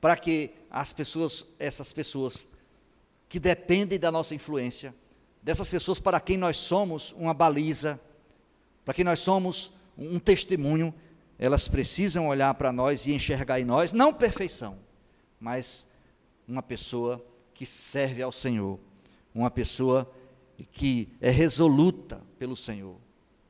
[0.01, 2.49] para que as pessoas, essas pessoas
[3.29, 4.94] que dependem da nossa influência,
[5.42, 8.01] dessas pessoas para quem nós somos uma baliza,
[8.85, 10.94] para quem nós somos um testemunho,
[11.38, 14.79] elas precisam olhar para nós e enxergar em nós, não perfeição,
[15.38, 15.87] mas
[16.46, 18.78] uma pessoa que serve ao Senhor,
[19.35, 20.11] uma pessoa
[20.70, 22.96] que é resoluta pelo Senhor,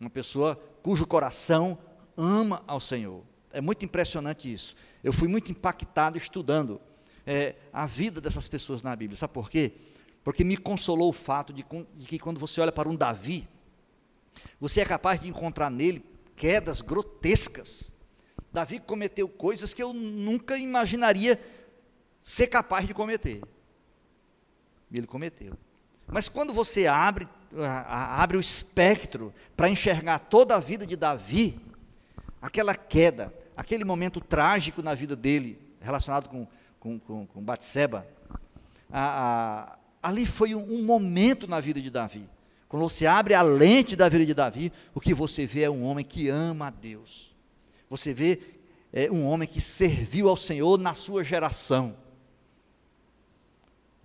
[0.00, 1.78] uma pessoa cujo coração
[2.16, 3.22] ama ao Senhor.
[3.52, 4.74] É muito impressionante isso.
[5.02, 6.80] Eu fui muito impactado estudando
[7.26, 9.16] é, a vida dessas pessoas na Bíblia.
[9.16, 9.72] Sabe por quê?
[10.22, 13.48] Porque me consolou o fato de, de que quando você olha para um Davi,
[14.60, 16.04] você é capaz de encontrar nele
[16.34, 17.94] quedas grotescas.
[18.52, 21.40] Davi cometeu coisas que eu nunca imaginaria
[22.20, 23.40] ser capaz de cometer.
[24.92, 25.54] Ele cometeu.
[26.06, 27.28] Mas quando você abre,
[27.88, 31.60] abre o espectro para enxergar toda a vida de Davi,
[32.40, 36.46] aquela queda, aquele momento trágico na vida dele, relacionado com,
[36.78, 38.06] com, com, com Batseba,
[38.90, 42.28] a, a, ali foi um, um momento na vida de Davi.
[42.68, 45.84] Quando você abre a lente da vida de Davi, o que você vê é um
[45.84, 47.34] homem que ama a Deus.
[47.88, 48.40] Você vê
[48.92, 51.96] é, um homem que serviu ao Senhor na sua geração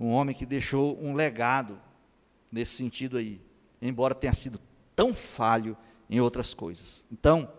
[0.02, 1.80] um homem que deixou um legado
[2.52, 3.40] nesse sentido aí,
[3.80, 4.60] embora tenha sido
[4.96, 5.78] tão falho
[6.10, 7.06] em outras coisas.
[7.12, 7.52] Então,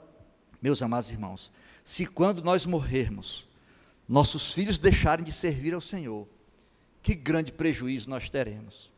[0.60, 1.52] meus amados irmãos,
[1.84, 3.48] se quando nós morrermos,
[4.08, 6.26] nossos filhos deixarem de servir ao Senhor,
[7.00, 8.90] que grande prejuízo nós teremos,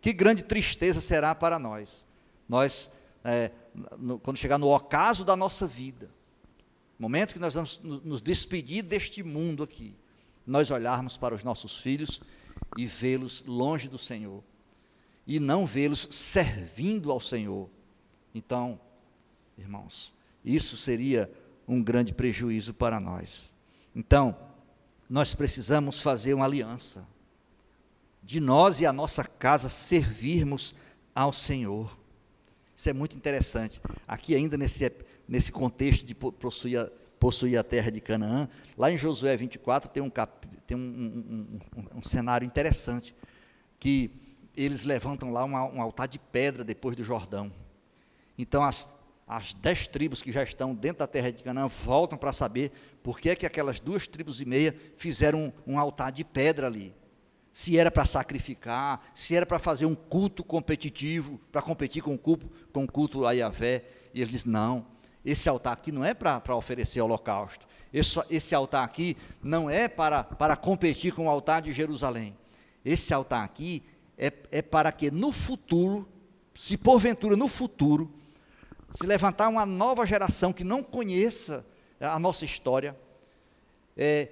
[0.00, 2.04] que grande tristeza será para nós.
[2.46, 2.90] Nós,
[3.24, 3.50] é,
[3.98, 6.10] no, quando chegar no ocaso da nossa vida,
[6.98, 9.96] momento que nós vamos nos despedir deste mundo aqui,
[10.46, 12.20] nós olharmos para os nossos filhos
[12.76, 14.42] e vê-los longe do Senhor,
[15.26, 17.68] e não vê-los servindo ao Senhor.
[18.34, 18.80] Então,
[19.56, 20.12] irmãos,
[20.44, 21.30] isso seria
[21.66, 23.54] um grande prejuízo para nós.
[23.94, 24.36] Então,
[25.08, 27.06] nós precisamos fazer uma aliança,
[28.22, 30.74] de nós e a nossa casa servirmos
[31.14, 31.98] ao Senhor.
[32.74, 33.80] Isso é muito interessante.
[34.08, 34.90] Aqui, ainda nesse,
[35.28, 36.90] nesse contexto de possuir
[37.22, 41.60] possuir a terra de Canaã, lá em Josué 24 tem um, cap, tem um, um,
[41.76, 43.14] um, um cenário interessante,
[43.78, 44.10] que
[44.56, 47.52] eles levantam lá um altar de pedra depois do Jordão.
[48.36, 48.90] Então as,
[49.24, 52.72] as dez tribos que já estão dentro da terra de Canaã voltam para saber
[53.04, 56.92] por que, é que aquelas duas tribos e meia fizeram um, altar de pedra ali.
[57.52, 62.18] Se era para sacrificar, se era para fazer um culto competitivo, para competir com o
[62.18, 63.84] culto, com culto a Yahvé.
[64.12, 64.86] E eles dizem, não,
[65.24, 67.66] esse altar aqui não é para oferecer holocausto.
[67.92, 72.36] Esse, esse altar aqui não é para, para competir com o altar de Jerusalém.
[72.84, 73.82] Esse altar aqui
[74.18, 76.08] é, é para que no futuro,
[76.54, 78.10] se porventura no futuro,
[78.90, 81.64] se levantar uma nova geração que não conheça
[82.00, 82.96] a nossa história,
[83.96, 84.28] é,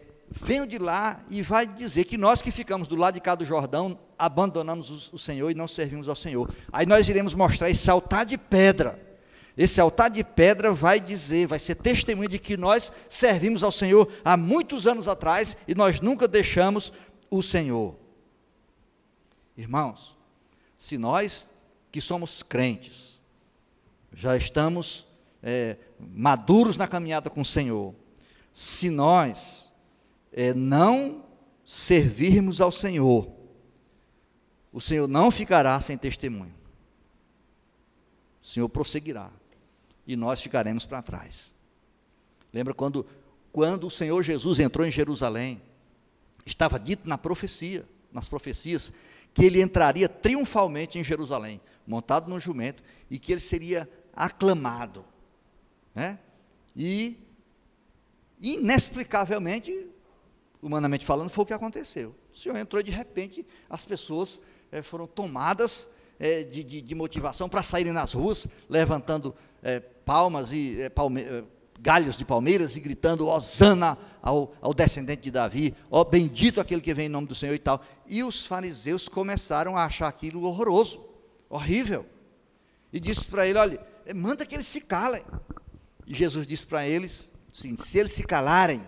[0.68, 3.98] de lá e vai dizer que nós que ficamos do lado de cá do Jordão
[4.18, 6.52] abandonamos o Senhor e não servimos ao Senhor.
[6.72, 9.09] Aí nós iremos mostrar esse altar de pedra
[9.62, 14.10] esse altar de pedra vai dizer, vai ser testemunho de que nós servimos ao Senhor
[14.24, 16.90] há muitos anos atrás e nós nunca deixamos
[17.30, 17.94] o Senhor.
[19.54, 20.16] Irmãos,
[20.78, 21.46] se nós
[21.92, 23.20] que somos crentes,
[24.14, 25.06] já estamos
[25.42, 27.94] é, maduros na caminhada com o Senhor,
[28.54, 29.70] se nós
[30.32, 31.22] é, não
[31.66, 33.30] servirmos ao Senhor,
[34.72, 36.54] o Senhor não ficará sem testemunho.
[38.42, 39.30] O Senhor prosseguirá
[40.12, 41.54] e nós ficaremos para trás.
[42.52, 43.06] Lembra quando
[43.52, 45.60] quando o Senhor Jesus entrou em Jerusalém,
[46.46, 48.92] estava dito na profecia, nas profecias,
[49.34, 55.04] que ele entraria triunfalmente em Jerusalém, montado num jumento, e que ele seria aclamado.
[55.94, 56.18] Né?
[56.76, 57.18] E,
[58.40, 59.88] inexplicavelmente,
[60.62, 62.14] humanamente falando, foi o que aconteceu.
[62.32, 64.40] O Senhor entrou de repente, as pessoas
[64.70, 65.88] é, foram tomadas
[66.20, 71.24] é, de, de, de, motivação para saírem nas ruas, levantando é, palmas e palme,
[71.80, 76.92] galhos de palmeiras e gritando, Osana ao, ao descendente de Davi, ó bendito aquele que
[76.92, 77.82] vem em nome do Senhor e tal.
[78.06, 81.02] E os fariseus começaram a achar aquilo horroroso,
[81.48, 82.04] horrível.
[82.92, 83.80] E disse para ele, olha,
[84.14, 85.22] manda que eles se calem.
[86.06, 88.86] E Jesus disse para eles, assim, se eles se calarem,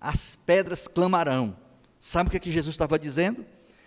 [0.00, 1.54] as pedras clamarão.
[1.98, 3.44] Sabe o que, é que Jesus estava dizendo?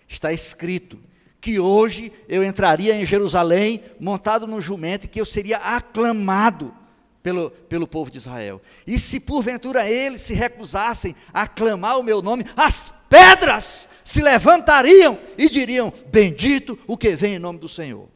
[0.07, 1.01] Está escrito
[1.45, 6.73] que hoje eu entraria em Jerusalém montado no jumento e que eu seria aclamado
[7.21, 8.59] pelo, pelo povo de Israel.
[8.87, 15.19] E se porventura eles se recusassem a clamar o meu nome, as pedras se levantariam
[15.37, 18.09] e diriam: Bendito o que vem em nome do Senhor.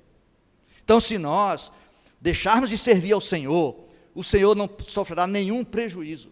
[0.83, 1.71] Então, se nós
[2.19, 3.75] deixarmos de servir ao Senhor,
[4.15, 6.31] o Senhor não sofrerá nenhum prejuízo.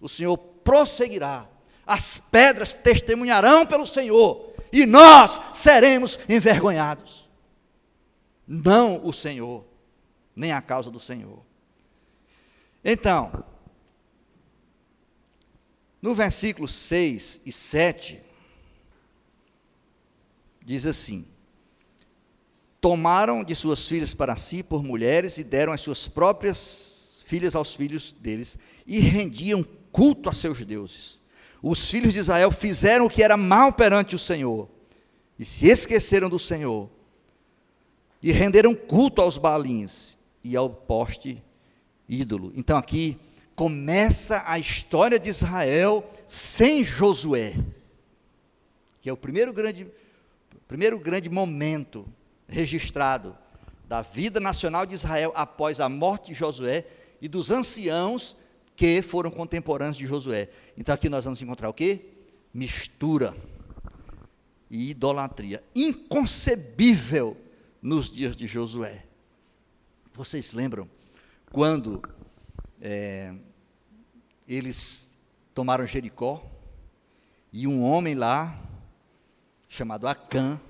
[0.00, 1.48] O Senhor prosseguirá.
[1.84, 7.28] As pedras testemunharão pelo Senhor e nós seremos envergonhados.
[8.46, 9.64] Não o Senhor,
[10.34, 11.42] nem a causa do Senhor.
[12.84, 13.44] Então,
[16.00, 18.22] no versículo 6 e 7,
[20.64, 21.26] diz assim:
[22.80, 27.74] Tomaram de suas filhas para si por mulheres e deram as suas próprias filhas aos
[27.74, 28.56] filhos deles
[28.86, 31.20] e rendiam culto a seus deuses.
[31.62, 34.68] Os filhos de Israel fizeram o que era mal perante o Senhor
[35.38, 36.88] e se esqueceram do Senhor
[38.22, 41.42] e renderam culto aos balins e ao poste
[42.08, 42.52] ídolo.
[42.54, 43.18] Então aqui
[43.54, 47.54] começa a história de Israel sem Josué,
[49.00, 49.86] que é o primeiro grande,
[50.68, 52.06] primeiro grande momento
[52.48, 53.36] registrado
[53.88, 56.84] da vida nacional de Israel após a morte de Josué
[57.20, 58.36] e dos anciãos
[58.76, 60.50] que foram contemporâneos de Josué.
[60.76, 62.04] Então aqui nós vamos encontrar o quê?
[62.52, 63.34] Mistura
[64.70, 65.64] e idolatria.
[65.74, 67.36] Inconcebível
[67.80, 69.04] nos dias de Josué.
[70.12, 70.88] Vocês lembram
[71.50, 72.02] quando
[72.80, 73.34] é,
[74.46, 75.16] eles
[75.54, 76.44] tomaram Jericó
[77.50, 78.60] e um homem lá,
[79.68, 80.60] chamado Acã,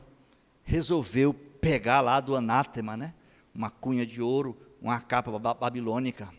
[0.63, 3.13] resolveu pegar lá do anátema, né?
[3.53, 6.33] Uma cunha de ouro, uma capa babilônica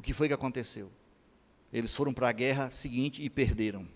[0.00, 0.90] o que foi que aconteceu?
[1.70, 3.86] Eles foram para a guerra seguinte e perderam.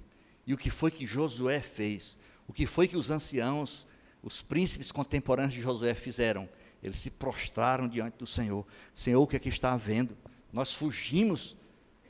[0.47, 2.19] E o que foi que Josué fez?
[2.47, 3.87] O que foi que os anciãos,
[4.23, 6.47] os príncipes contemporâneos de Josué fizeram?
[6.83, 8.67] Eles se prostraram diante do Senhor.
[8.93, 10.15] Senhor, o que é que está havendo?
[10.53, 11.57] Nós fugimos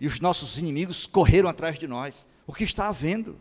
[0.00, 2.26] e os nossos inimigos correram atrás de nós.
[2.48, 3.38] O que está havendo?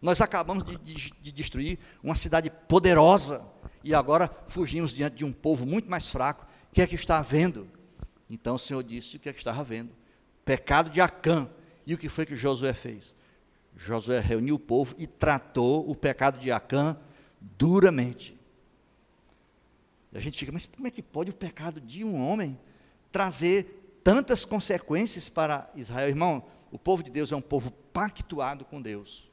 [0.00, 3.44] Nós acabamos de, de, de, destruir uma cidade poderosa
[3.84, 6.46] e agora fugimos diante de um povo muito mais fraco.
[6.70, 7.68] O que é que está havendo?
[8.30, 9.92] Então o Senhor disse o que, é que estava vendo:
[10.44, 11.50] pecado de Acã.
[11.84, 13.12] E o que foi que Josué fez?
[13.76, 16.96] Josué reuniu o povo e tratou o pecado de Acã
[17.40, 18.38] duramente.
[20.12, 22.58] E a gente fica, mas como é que pode o pecado de um homem
[23.10, 26.08] trazer tantas consequências para Israel?
[26.08, 29.28] Irmão, o povo de Deus é um povo pactuado com Deus.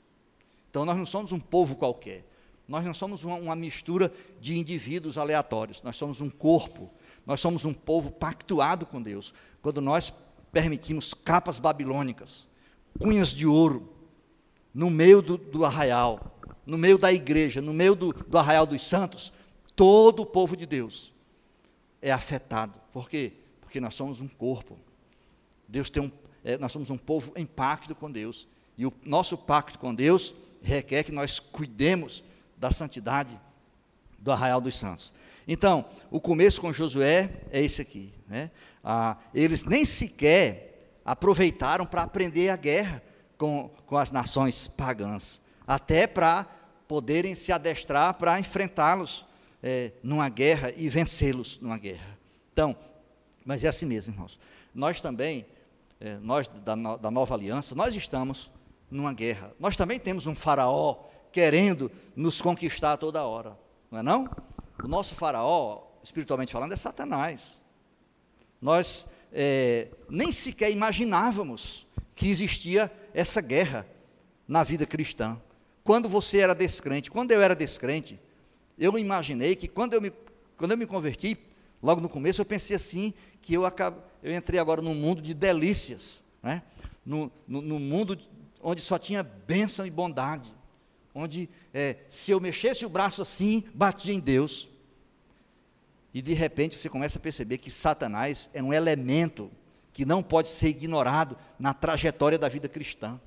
[0.70, 2.26] Então nós não somos um povo qualquer.
[2.68, 5.82] Nós não somos uma, uma mistura de indivíduos aleatórios.
[5.82, 6.92] Nós somos um corpo
[7.28, 9.34] nós somos um povo pactuado com Deus.
[9.62, 10.14] Quando nós
[10.50, 12.48] permitimos capas babilônicas,
[12.98, 13.94] cunhas de ouro,
[14.74, 18.82] no meio do, do arraial, no meio da igreja, no meio do, do arraial dos
[18.88, 19.34] santos,
[19.76, 21.14] todo o povo de Deus
[22.02, 22.80] é afetado.
[22.94, 23.34] Por quê?
[23.60, 24.78] Porque nós somos um corpo.
[25.68, 26.12] Deus tem um,
[26.46, 28.48] é, nós somos um povo em pacto com Deus.
[28.78, 32.24] E o nosso pacto com Deus requer que nós cuidemos
[32.56, 33.38] da santidade
[34.18, 35.12] do arraial dos santos.
[35.48, 38.14] Então, o começo com Josué é esse aqui.
[38.28, 38.52] Né?
[38.84, 43.02] Ah, eles nem sequer aproveitaram para aprender a guerra
[43.38, 46.46] com, com as nações pagãs, até para
[46.88, 49.26] poderem se adestrar para enfrentá-los
[49.64, 52.18] é, numa guerra e vencê-los numa guerra.
[52.52, 52.76] Então,
[53.46, 54.38] mas é assim mesmo, irmãos.
[54.74, 55.46] Nós também,
[56.00, 58.52] é, nós da, da nova aliança, nós estamos
[58.92, 59.54] numa guerra.
[59.60, 63.58] Nós também temos um faraó querendo nos conquistar toda hora,
[63.92, 64.30] não é não?
[64.84, 67.62] O nosso faraó, espiritualmente falando, é Satanás.
[68.62, 73.86] Nós é, nem sequer imaginávamos que existia essa guerra
[74.48, 75.40] na vida cristã.
[75.84, 78.20] Quando você era descrente, quando eu era descrente,
[78.78, 80.12] eu imaginei que quando eu me,
[80.56, 81.38] quando eu me converti,
[81.82, 85.34] logo no começo, eu pensei assim, que eu, acabo, eu entrei agora num mundo de
[85.34, 86.24] delícias.
[86.42, 86.62] né?
[87.08, 88.20] no, no, no mundo
[88.62, 90.54] onde só tinha bênção e bondade,
[91.18, 94.70] onde é, se eu mexesse o braço assim, batia em Deus.
[96.14, 99.52] E de repente você começa a perceber que Satanás é um elemento
[99.92, 103.20] que não pode ser ignorado na trajetória da vida cristã.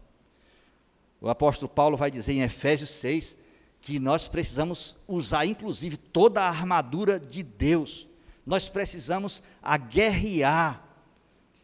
[1.20, 3.36] O apóstolo Paulo vai dizer em Efésios 6
[3.80, 8.07] que nós precisamos usar, inclusive, toda a armadura de Deus.
[8.47, 10.86] Nós precisamos aguerrear,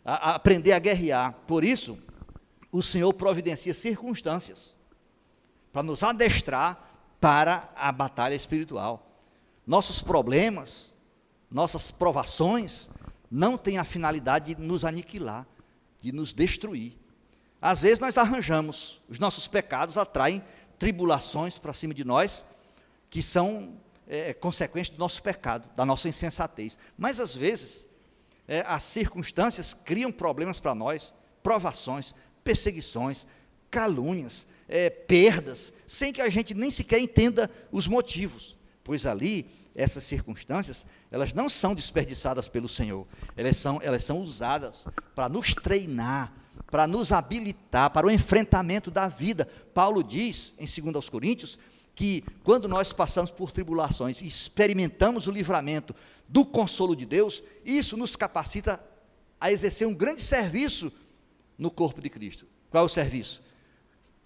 [0.04, 1.34] a, aprender a guerrear.
[1.46, 1.98] Por isso,
[2.72, 4.75] o Senhor providencia circunstâncias
[5.76, 9.14] para nos adestrar para a batalha espiritual.
[9.66, 10.94] Nossos problemas,
[11.50, 12.88] nossas provações,
[13.30, 15.46] não têm a finalidade de nos aniquilar,
[16.00, 16.96] de nos destruir.
[17.60, 20.42] Às vezes nós arranjamos, os nossos pecados atraem
[20.78, 22.42] tribulações para cima de nós,
[23.10, 26.78] que são é, consequências do nosso pecado, da nossa insensatez.
[26.96, 27.86] Mas às vezes,
[28.48, 31.12] é, as circunstâncias criam problemas para nós,
[31.42, 33.26] provações, perseguições,
[33.70, 38.56] calúnias, é, perdas, sem que a gente nem sequer entenda os motivos.
[38.82, 43.06] Pois ali, essas circunstâncias, elas não são desperdiçadas pelo Senhor,
[43.36, 46.32] elas são, elas são usadas para nos treinar,
[46.70, 49.46] para nos habilitar para o enfrentamento da vida.
[49.74, 51.58] Paulo diz, em 2 Coríntios,
[51.94, 55.94] que quando nós passamos por tribulações e experimentamos o livramento
[56.28, 58.84] do consolo de Deus, isso nos capacita
[59.40, 60.92] a exercer um grande serviço
[61.56, 62.46] no corpo de Cristo.
[62.70, 63.42] Qual é o serviço?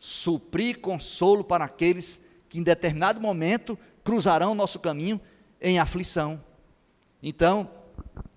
[0.00, 5.20] Suprir consolo para aqueles que em determinado momento cruzarão o nosso caminho
[5.60, 6.42] em aflição.
[7.22, 7.70] Então,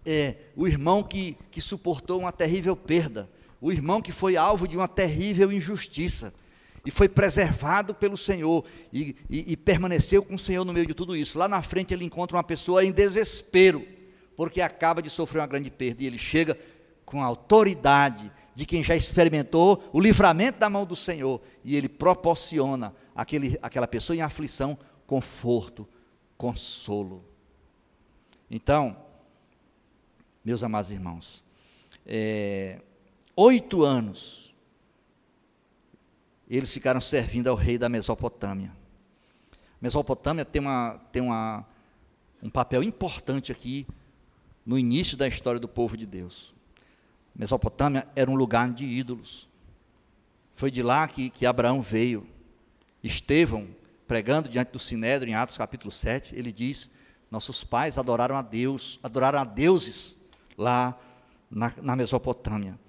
[0.05, 3.29] é, o irmão que, que suportou uma terrível perda,
[3.61, 6.33] o irmão que foi alvo de uma terrível injustiça
[6.85, 10.93] e foi preservado pelo Senhor e, e, e, permaneceu com o Senhor no meio de
[10.93, 11.39] tudo isso.
[11.39, 13.87] Lá na frente ele encontra uma pessoa em desespero,
[14.35, 16.57] porque acaba de sofrer uma grande perda e ele chega
[17.05, 22.93] com autoridade de quem já experimentou o livramento da mão do Senhor e ele proporciona
[23.15, 24.77] àquele, àquela pessoa em aflição
[25.07, 25.87] conforto,
[26.37, 27.23] consolo.
[28.49, 28.95] Então,
[30.43, 31.43] meus amados irmãos,
[32.05, 32.79] é,
[33.35, 34.53] oito anos,
[36.49, 38.71] eles ficaram servindo ao rei da Mesopotâmia.
[39.81, 41.65] Mesopotâmia tem, uma, tem uma,
[42.41, 43.87] um papel importante aqui
[44.65, 46.52] no início da história do povo de Deus.
[47.35, 49.49] Mesopotâmia era um lugar de ídolos.
[50.51, 52.27] Foi de lá que, que Abraão veio.
[53.03, 53.67] Estevão,
[54.07, 56.89] pregando diante do Sinédrio, em Atos capítulo 7, ele diz:
[57.29, 60.15] Nossos pais adoraram a Deus, adoraram a deuses
[60.57, 60.97] lá
[61.49, 62.79] na, na Mesopotâmia.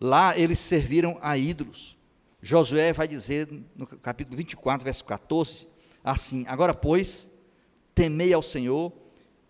[0.00, 1.96] Lá eles serviram a ídolos.
[2.42, 5.68] Josué vai dizer no capítulo 24, verso 14,
[6.02, 7.28] assim: Agora, pois,
[7.94, 8.92] temei ao Senhor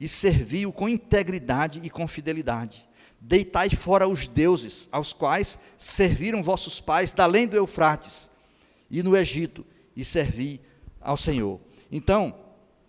[0.00, 2.88] e servi-o com integridade e com fidelidade.
[3.20, 8.30] Deitai fora os deuses, aos quais serviram vossos pais, da além do Eufrates
[8.90, 10.60] e no Egito, e servi
[11.00, 11.60] ao Senhor.
[11.92, 12.34] Então,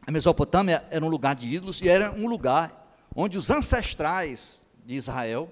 [0.06, 2.82] a Mesopotâmia era um lugar de ídolos e era um lugar
[3.16, 5.52] onde os ancestrais de Israel,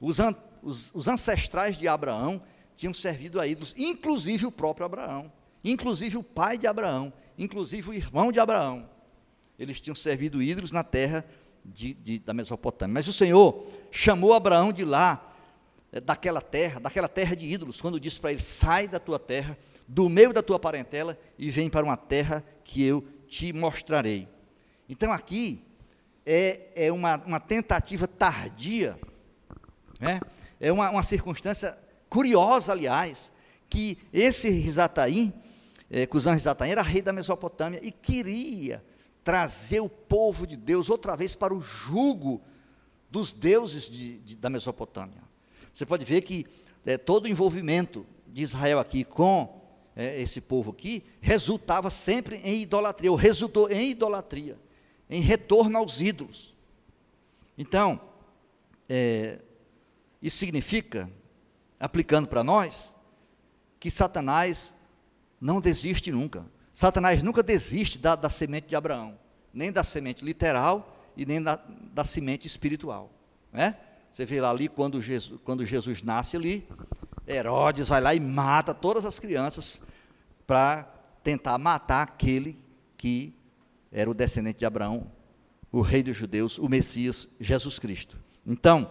[0.00, 0.18] os,
[0.62, 2.42] os, os ancestrais de Abraão
[2.76, 5.32] tinham servido a ídolos, inclusive o próprio Abraão,
[5.64, 8.88] inclusive o pai de Abraão, inclusive o irmão de Abraão.
[9.58, 11.24] Eles tinham servido ídolos na terra
[11.64, 12.94] de, de, da Mesopotâmia.
[12.94, 15.34] Mas o Senhor chamou Abraão de lá,
[15.92, 19.56] eh, daquela terra, daquela terra de ídolos, quando disse para ele: sai da tua terra,
[19.86, 24.28] do meio da tua parentela, e vem para uma terra que eu te mostrarei.
[24.88, 25.62] Então aqui
[26.24, 28.98] é, é uma, uma tentativa tardia
[29.98, 30.20] né?
[30.60, 31.76] É uma, uma circunstância
[32.08, 33.32] curiosa, aliás,
[33.68, 35.32] que esse Risataim,
[35.90, 38.82] é, Cusã Risataim, era rei da Mesopotâmia e queria
[39.28, 42.40] trazer o povo de Deus outra vez para o jugo
[43.10, 45.20] dos deuses de, de, da Mesopotâmia.
[45.70, 46.46] Você pode ver que
[46.86, 49.60] é, todo o envolvimento de Israel aqui com
[49.94, 54.56] é, esse povo aqui resultava sempre em idolatria, ou resultou em idolatria,
[55.10, 56.54] em retorno aos ídolos.
[57.58, 58.00] Então,
[58.88, 59.40] é,
[60.22, 61.06] isso significa,
[61.78, 62.96] aplicando para nós,
[63.78, 64.74] que Satanás
[65.38, 66.46] não desiste nunca.
[66.78, 69.18] Satanás nunca desiste da, da semente de Abraão,
[69.52, 71.60] nem da semente literal e nem da,
[71.92, 73.10] da semente espiritual.
[73.52, 73.76] Né?
[74.12, 76.68] Você vê lá ali quando Jesus, quando Jesus nasce ali,
[77.26, 79.82] Herodes vai lá e mata todas as crianças
[80.46, 80.84] para
[81.20, 82.56] tentar matar aquele
[82.96, 83.34] que
[83.90, 85.10] era o descendente de Abraão,
[85.72, 88.16] o rei dos judeus, o Messias, Jesus Cristo.
[88.46, 88.88] Então,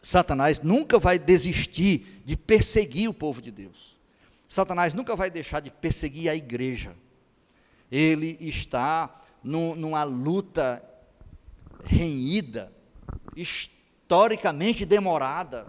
[0.00, 3.98] Satanás nunca vai desistir de perseguir o povo de Deus.
[4.46, 6.94] Satanás nunca vai deixar de perseguir a igreja.
[7.90, 10.82] Ele está numa luta
[11.84, 12.72] renhida,
[13.34, 15.66] historicamente demorada,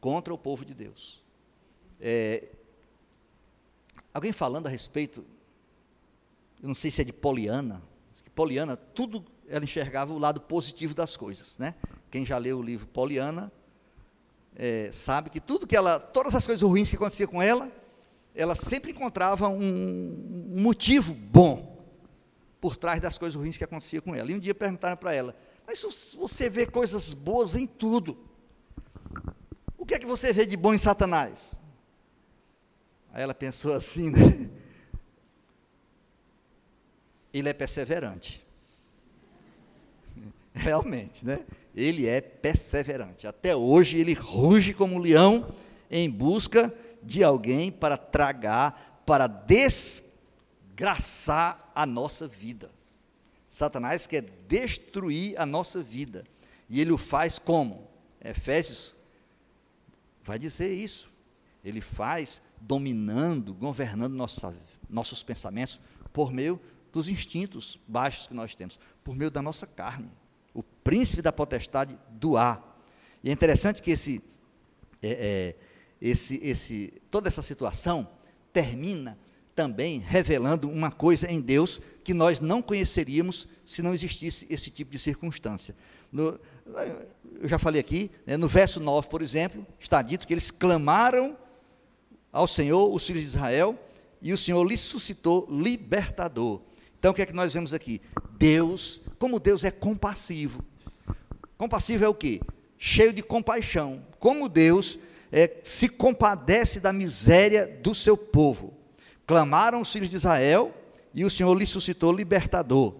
[0.00, 1.24] contra o povo de Deus.
[2.00, 2.48] É,
[4.12, 5.24] alguém falando a respeito,
[6.62, 7.82] eu não sei se é de Poliana,
[8.36, 11.74] Poliana, tudo ela enxergava o lado positivo das coisas, né?
[12.10, 13.50] Quem já leu o livro Poliana
[14.54, 17.72] é, sabe que tudo que ela, todas as coisas ruins que acontecia com ela,
[18.36, 21.74] ela sempre encontrava um, motivo bom
[22.60, 24.30] por trás das coisas ruins que acontecia com ela.
[24.30, 25.34] E um dia perguntaram para ela:
[25.66, 25.82] Mas
[26.14, 28.16] você vê coisas boas em tudo.
[29.78, 31.58] O que é que você vê de bom em Satanás?
[33.12, 34.50] Aí ela pensou assim, né?
[37.32, 38.44] Ele é perseverante.
[40.52, 41.40] Realmente, né?
[41.74, 43.26] Ele é perseverante.
[43.26, 45.54] Até hoje ele ruge como um leão
[45.90, 46.74] em busca
[47.06, 50.02] de alguém para tragar, para desgraçar
[51.74, 52.70] a nossa vida.
[53.48, 56.24] Satanás quer destruir a nossa vida.
[56.68, 57.88] E ele o faz como?
[58.22, 58.94] Efésios
[60.24, 61.10] vai dizer isso.
[61.64, 64.54] Ele faz dominando, governando nossa,
[64.90, 65.80] nossos pensamentos
[66.12, 66.60] por meio
[66.92, 70.10] dos instintos baixos que nós temos, por meio da nossa carne.
[70.52, 72.82] O príncipe da potestade do ar.
[73.22, 74.22] E é interessante que esse,
[75.02, 75.56] é, é,
[76.00, 78.08] esse, esse, toda essa situação
[78.52, 79.18] termina
[79.54, 84.92] também revelando uma coisa em Deus que nós não conheceríamos se não existisse esse tipo
[84.92, 85.74] de circunstância.
[86.12, 86.38] No,
[87.40, 91.36] eu já falei aqui, né, no verso 9, por exemplo, está dito que eles clamaram
[92.30, 93.78] ao Senhor, os filhos de Israel,
[94.20, 96.60] e o Senhor lhes suscitou libertador.
[96.98, 98.00] Então o que é que nós vemos aqui?
[98.38, 100.62] Deus, como Deus é compassivo.
[101.56, 102.40] Compassivo é o quê?
[102.76, 104.04] Cheio de compaixão.
[104.18, 104.98] Como Deus
[105.30, 108.74] é, se compadece da miséria do seu povo.
[109.26, 110.74] Clamaram os filhos de Israel
[111.12, 112.94] e o Senhor lhes suscitou libertador,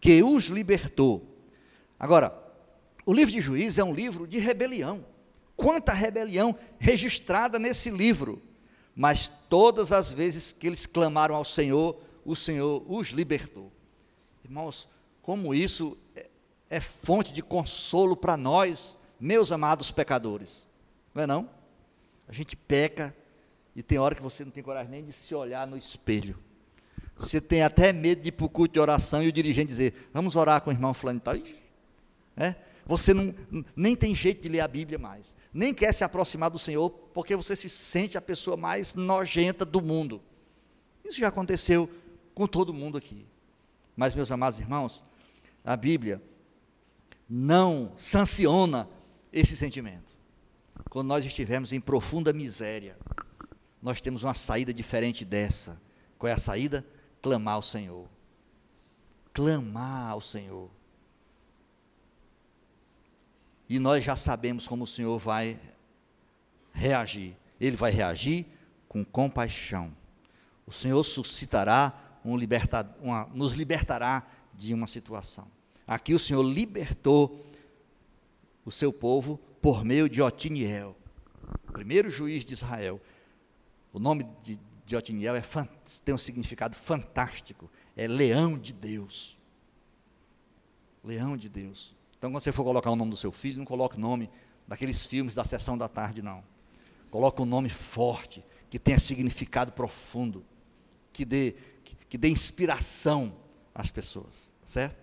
[0.00, 1.36] que os libertou.
[1.98, 2.36] Agora,
[3.06, 5.04] o livro de Juízes é um livro de rebelião.
[5.56, 8.42] Quanta rebelião registrada nesse livro.
[8.94, 13.72] Mas todas as vezes que eles clamaram ao Senhor, o Senhor os libertou.
[14.44, 14.88] Irmãos,
[15.22, 16.28] como isso é,
[16.68, 20.67] é fonte de consolo para nós, meus amados pecadores.
[21.18, 21.50] Não é não?
[22.28, 23.12] A gente peca
[23.74, 26.38] e tem hora que você não tem coragem nem de se olhar no espelho.
[27.16, 30.08] Você tem até medo de ir para o culto de oração e o dirigente dizer,
[30.12, 31.34] vamos orar com o irmão fulano e tal.
[32.36, 32.54] É?
[32.86, 33.34] Você não,
[33.74, 35.34] nem tem jeito de ler a Bíblia mais.
[35.52, 39.82] Nem quer se aproximar do Senhor, porque você se sente a pessoa mais nojenta do
[39.82, 40.22] mundo.
[41.04, 41.90] Isso já aconteceu
[42.32, 43.26] com todo mundo aqui.
[43.96, 45.02] Mas, meus amados irmãos,
[45.64, 46.22] a Bíblia
[47.28, 48.88] não sanciona
[49.32, 50.17] esse sentimento.
[50.88, 52.96] Quando nós estivermos em profunda miséria,
[53.82, 55.80] nós temos uma saída diferente dessa.
[56.18, 56.84] Qual é a saída?
[57.20, 58.08] Clamar ao Senhor.
[59.32, 60.70] Clamar ao Senhor.
[63.68, 65.60] E nós já sabemos como o Senhor vai
[66.72, 67.36] reagir.
[67.60, 68.46] Ele vai reagir
[68.88, 69.94] com compaixão.
[70.66, 75.46] O Senhor suscitará um liberta, uma, nos libertará de uma situação.
[75.86, 77.46] Aqui o Senhor libertou
[78.64, 80.96] o seu povo por meio de Otiniel,
[81.72, 83.00] primeiro juiz de Israel.
[83.92, 85.42] O nome de, de Otiniel é,
[86.04, 87.70] tem um significado fantástico.
[87.96, 89.38] É leão de Deus.
[91.02, 91.96] Leão de Deus.
[92.16, 94.30] Então, quando você for colocar o nome do seu filho, não coloque o nome
[94.66, 96.42] daqueles filmes da sessão da tarde, não.
[97.10, 100.44] Coloque um nome forte, que tenha significado profundo,
[101.12, 103.34] que dê, que, que dê inspiração
[103.74, 104.96] às pessoas, certo?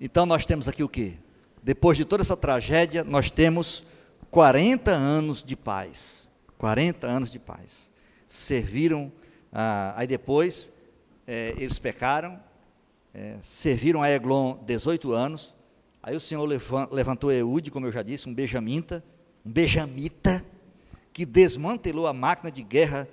[0.00, 1.16] Então, nós temos aqui o quê?
[1.64, 3.84] Depois de toda essa tragédia, nós temos
[4.30, 6.30] 40 anos de paz.
[6.56, 7.90] 40 anos de paz.
[8.28, 9.10] Serviram,
[9.52, 10.72] ah, aí depois,
[11.26, 12.38] é, eles pecaram,
[13.12, 15.56] é, serviram a Eglon 18 anos,
[16.06, 16.46] Aí o Senhor
[16.90, 19.02] levantou Eude, como eu já disse, um benjamita,
[19.42, 20.44] um benjamita,
[21.14, 23.08] que desmantelou a máquina de guerra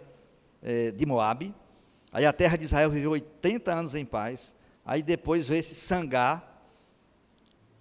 [0.62, 1.56] eh, de Moabe.
[2.12, 4.54] Aí a terra de Israel viveu 80 anos em paz.
[4.86, 6.44] Aí depois veio esse Sangá,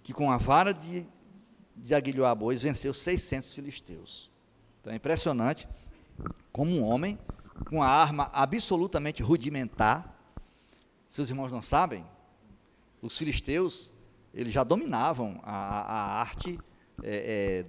[0.03, 1.05] que com a vara de,
[1.75, 4.31] de aguilhoar bois venceu 600 filisteus.
[4.79, 5.67] Então é impressionante
[6.51, 7.17] como um homem
[7.69, 10.17] com a arma absolutamente rudimentar,
[11.07, 12.05] seus irmãos não sabem,
[13.01, 13.91] os filisteus
[14.33, 16.57] eles já dominavam a, a arte
[17.03, 17.65] é, é,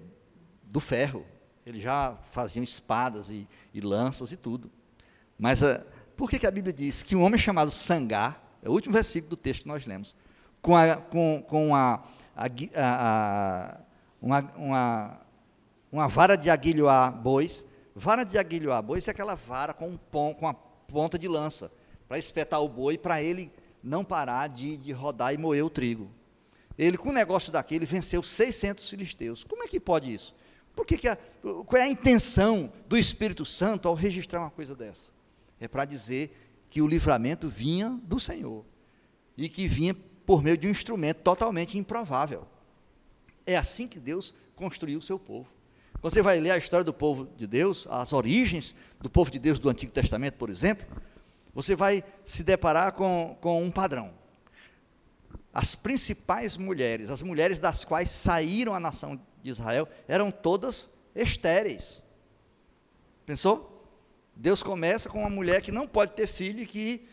[0.65, 1.27] do ferro.
[1.67, 4.71] Eles já faziam espadas e, e lanças e tudo.
[5.39, 5.85] Mas a,
[6.17, 9.31] por que, que, a Bíblia diz que um homem chamado Sangar, é o último versículo
[9.31, 10.15] do texto que nós lemos,
[10.61, 12.05] com a, com, com a,
[12.37, 13.81] a,
[14.21, 15.21] uma, uma,
[15.91, 17.65] uma vara de aguilhoar bois,
[17.95, 21.71] vara de aguilhoar bois é aquela vara com, um pom, com a ponta de lança,
[22.09, 23.51] para espetar o boi, para ele
[23.83, 26.11] não parar de, de rodar e moer o trigo.
[26.79, 29.45] Ele, com o negócio daquele, venceu 600 filisteus.
[29.45, 30.35] Como é que pode isso?
[30.75, 31.17] Por que que a,
[31.67, 35.13] qual é a intenção do Espírito Santo ao registrar uma coisa dessa?
[35.61, 36.35] É para dizer
[36.71, 38.65] que o livramento vinha do Senhor
[39.37, 39.95] e que vinha
[40.27, 42.47] por meio de um instrumento totalmente improvável.
[43.47, 45.49] É assim que Deus construiu o seu povo.
[46.01, 49.39] Quando você vai ler a história do povo de Deus, as origens do povo de
[49.39, 50.87] Deus do Antigo Testamento, por exemplo,
[51.55, 54.13] você vai se deparar com, com um padrão.
[55.53, 62.03] As principais mulheres, as mulheres das quais saíram a nação de Israel, eram todas estéreis.
[63.27, 63.87] Pensou?
[64.35, 67.07] Deus começa com uma mulher que não pode ter filho e que,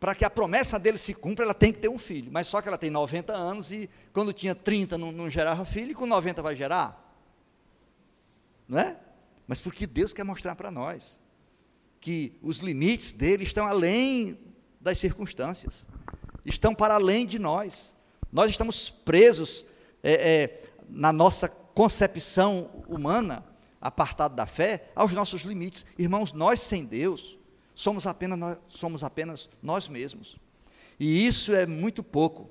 [0.00, 2.30] para que a promessa dele se cumpra, ela tem que ter um filho.
[2.30, 5.90] Mas só que ela tem 90 anos e quando tinha 30 não, não gerava filho,
[5.90, 7.04] e com 90 vai gerar.
[8.66, 8.98] Não é?
[9.46, 11.20] Mas porque Deus quer mostrar para nós
[12.00, 14.38] que os limites dele estão além
[14.80, 15.88] das circunstâncias,
[16.44, 17.96] estão para além de nós.
[18.30, 19.64] Nós estamos presos
[20.02, 23.44] é, é, na nossa concepção humana,
[23.80, 25.84] apartado da fé, aos nossos limites.
[25.98, 27.37] Irmãos, nós sem Deus
[27.78, 30.36] somos apenas nós, somos apenas nós mesmos.
[30.98, 32.50] E isso é muito pouco.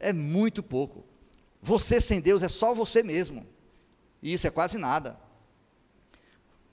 [0.00, 1.04] É muito pouco.
[1.62, 3.46] Você sem Deus é só você mesmo.
[4.20, 5.16] E isso é quase nada.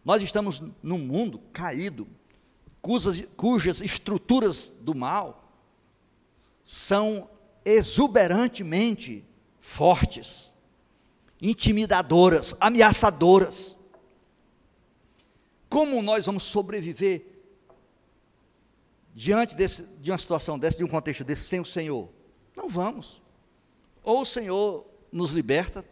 [0.04, 2.08] Nós estamos num mundo caído,
[2.82, 5.52] cujas, cujas estruturas do mal
[6.64, 7.30] são
[7.64, 9.24] exuberantemente
[9.62, 10.56] fortes,
[11.40, 13.75] intimidadoras, ameaçadoras.
[15.70, 17.26] Como nós vamos sobreviver
[19.14, 22.10] diante desse, de uma situação dessa, de um contexto desse, sem o Senhor?
[22.56, 23.22] Não vamos.
[24.04, 25.84] Ou o Senhor nos liberta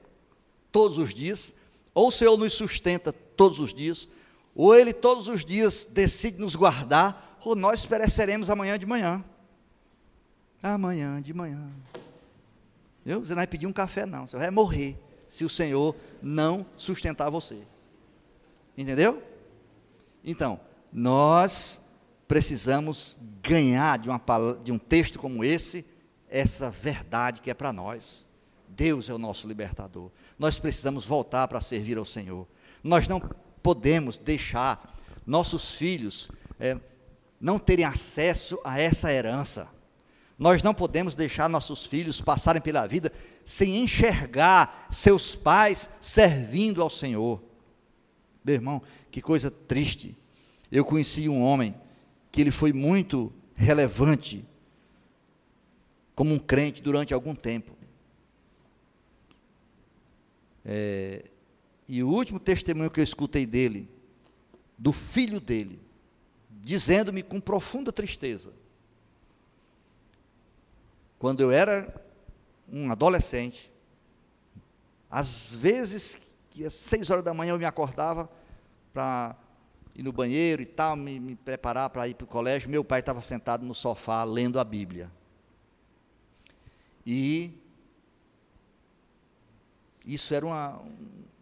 [0.71, 1.53] todos os dias,
[1.93, 4.07] ou o Senhor nos sustenta todos os dias,
[4.55, 9.23] ou Ele todos os dias decide nos guardar, ou nós pereceremos amanhã de manhã.
[10.61, 11.69] Amanhã de manhã.
[13.05, 13.19] Viu?
[13.19, 14.27] Você não vai pedir um café, não.
[14.27, 14.97] Você vai morrer
[15.27, 17.59] se o Senhor não sustentar você.
[18.77, 19.21] Entendeu?
[20.23, 20.59] Então,
[20.91, 21.81] nós
[22.27, 24.21] precisamos ganhar de, uma,
[24.63, 25.85] de um texto como esse,
[26.29, 28.25] essa verdade que é para nós.
[28.67, 30.09] Deus é o nosso libertador.
[30.37, 32.47] Nós precisamos voltar para servir ao Senhor.
[32.83, 33.21] Nós não
[33.61, 34.95] podemos deixar
[35.25, 36.77] nossos filhos é,
[37.39, 39.69] não terem acesso a essa herança.
[40.39, 43.11] Nós não podemos deixar nossos filhos passarem pela vida
[43.43, 47.43] sem enxergar seus pais servindo ao Senhor.
[48.43, 48.81] Meu irmão,
[49.13, 50.17] que coisa triste.
[50.71, 51.79] Eu conheci um homem
[52.31, 54.43] que ele foi muito relevante
[56.15, 57.73] como um crente durante algum tempo.
[60.65, 61.25] É,
[61.87, 63.87] e o último testemunho que eu escutei dele,
[64.79, 65.79] do filho dele,
[66.49, 68.51] dizendo-me com profunda tristeza,
[71.19, 72.03] quando eu era
[72.67, 73.71] um adolescente,
[75.07, 76.17] às vezes,
[76.65, 78.27] às seis horas da manhã eu me acordava
[78.93, 79.35] para
[79.95, 82.99] ir no banheiro e tal, me, me preparar para ir para o colégio, meu pai
[82.99, 85.11] estava sentado no sofá lendo a Bíblia.
[87.05, 87.51] E
[90.05, 90.81] isso era uma,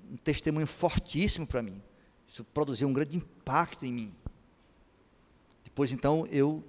[0.09, 1.81] um testemunho fortíssimo para mim.
[2.27, 4.15] Isso produziu um grande impacto em mim.
[5.63, 6.63] Depois, então, eu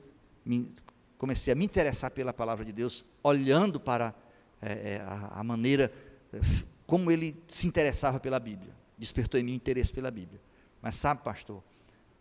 [0.44, 0.72] me,
[1.18, 4.14] comecei a me interessar pela palavra de Deus, olhando para
[4.60, 5.92] é, a, a, maneira
[6.32, 6.40] é,
[6.86, 8.74] como ele se interessava pela Bíblia.
[8.98, 10.40] Despertou em mim interesse pela Bíblia.
[10.82, 11.62] Mas sabe, pastor,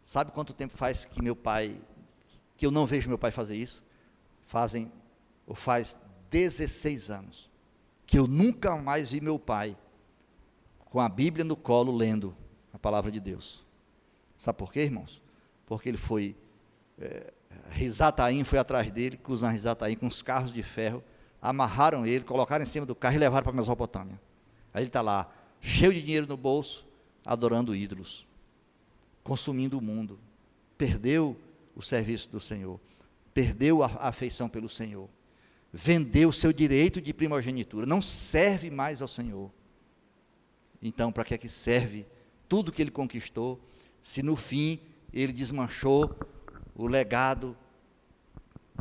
[0.03, 1.76] sabe quanto tempo faz que meu pai,
[2.55, 3.84] que eu não vejo meu pai fazer isso?
[4.45, 4.91] Fazem,
[5.47, 5.97] ou faz
[6.30, 7.49] 16 anos,
[8.05, 9.76] que eu nunca mais vi meu pai
[10.86, 12.36] com a Bíblia no colo, lendo
[12.72, 13.66] a palavra de Deus.
[14.38, 15.22] Sabe por quê, irmãos?
[15.66, 16.36] Porque ele foi.
[16.99, 17.34] É,
[17.72, 21.03] Risataim foi atrás dele, cruzando Risataim com os carros de ferro,
[21.41, 24.22] amarraram ele, colocaram em cima do carro e levaram para a Mesopotâmia.
[24.74, 26.86] Aí ele está lá, cheio de dinheiro no bolso,
[27.26, 28.28] adorando ídolos,
[29.24, 30.19] consumindo o mundo.
[30.78, 31.38] Perdeu
[31.76, 32.80] o serviço do Senhor,
[33.34, 35.09] perdeu a afeição pelo Senhor,
[35.72, 39.51] vendeu o seu direito de primogenitura, não serve mais ao Senhor.
[40.82, 42.05] Então, para que é que serve
[42.49, 43.59] tudo que ele conquistou,
[44.01, 44.80] se no fim
[45.13, 46.15] ele desmanchou
[46.76, 47.55] o legado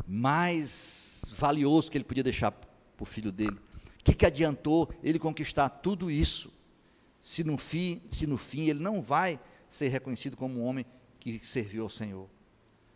[0.07, 2.67] mais valioso que ele podia deixar para
[2.99, 3.57] o filho dele?
[3.99, 6.51] O que, que adiantou ele conquistar tudo isso,
[7.21, 9.39] se no, fim, se no fim ele não vai
[9.71, 10.85] ser reconhecido como um homem
[11.19, 12.27] que serviu ao Senhor?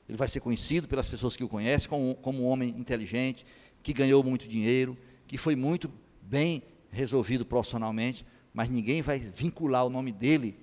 [0.07, 3.45] Ele vai ser conhecido pelas pessoas que o conhecem como, como um homem inteligente,
[3.81, 6.61] que ganhou muito dinheiro, que foi muito bem
[6.91, 10.59] resolvido profissionalmente, mas ninguém vai vincular o nome dele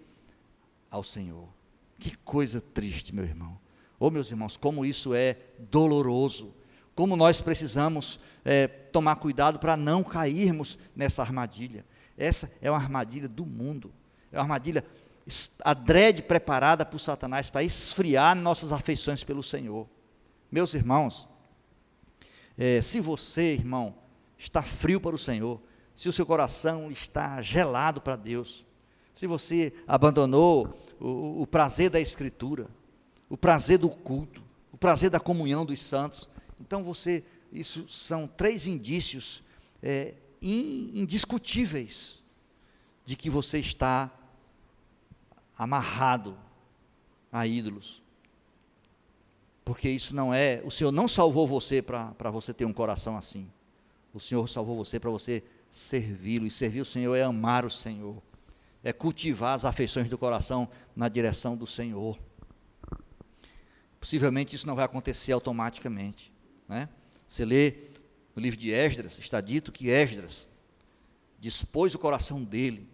[0.91, 1.49] ao Senhor.
[1.99, 3.59] Que coisa triste, meu irmão.
[3.99, 5.39] Oh, meus irmãos, como isso é
[5.71, 6.55] doloroso.
[6.95, 11.87] Como nós precisamos é, tomar cuidado para não cairmos nessa armadilha.
[12.19, 13.93] Essa é uma armadilha do mundo.
[14.31, 14.85] É uma armadilha
[15.65, 19.89] adrede preparada por Satanás para esfriar nossas afeições pelo Senhor.
[20.51, 21.29] Meus irmãos,
[22.59, 23.95] é, se você, irmão,
[24.37, 25.61] está frio para o Senhor,
[25.95, 28.65] se o seu coração está gelado para Deus,
[29.15, 32.69] se você abandonou o, o prazer da Escritura,
[33.29, 34.43] o prazer do culto,
[34.73, 36.29] o prazer da comunhão dos santos,
[36.61, 39.43] então você, isso são três indícios
[39.83, 42.23] é, indiscutíveis
[43.05, 44.11] de que você está
[45.57, 46.37] amarrado
[47.31, 48.03] a ídolos.
[49.65, 53.51] Porque isso não é, o Senhor não salvou você para você ter um coração assim.
[54.13, 56.47] O Senhor salvou você para você servi-lo.
[56.47, 58.23] E servir o Senhor é amar o Senhor.
[58.85, 62.19] É cultivar as afeições do coração na direção do Senhor.
[64.01, 66.33] Possivelmente isso não vai acontecer automaticamente.
[66.69, 66.89] Né?
[67.27, 67.75] Você lê
[68.35, 70.49] no livro de Esdras, está dito que Esdras
[71.39, 72.89] dispôs o coração dele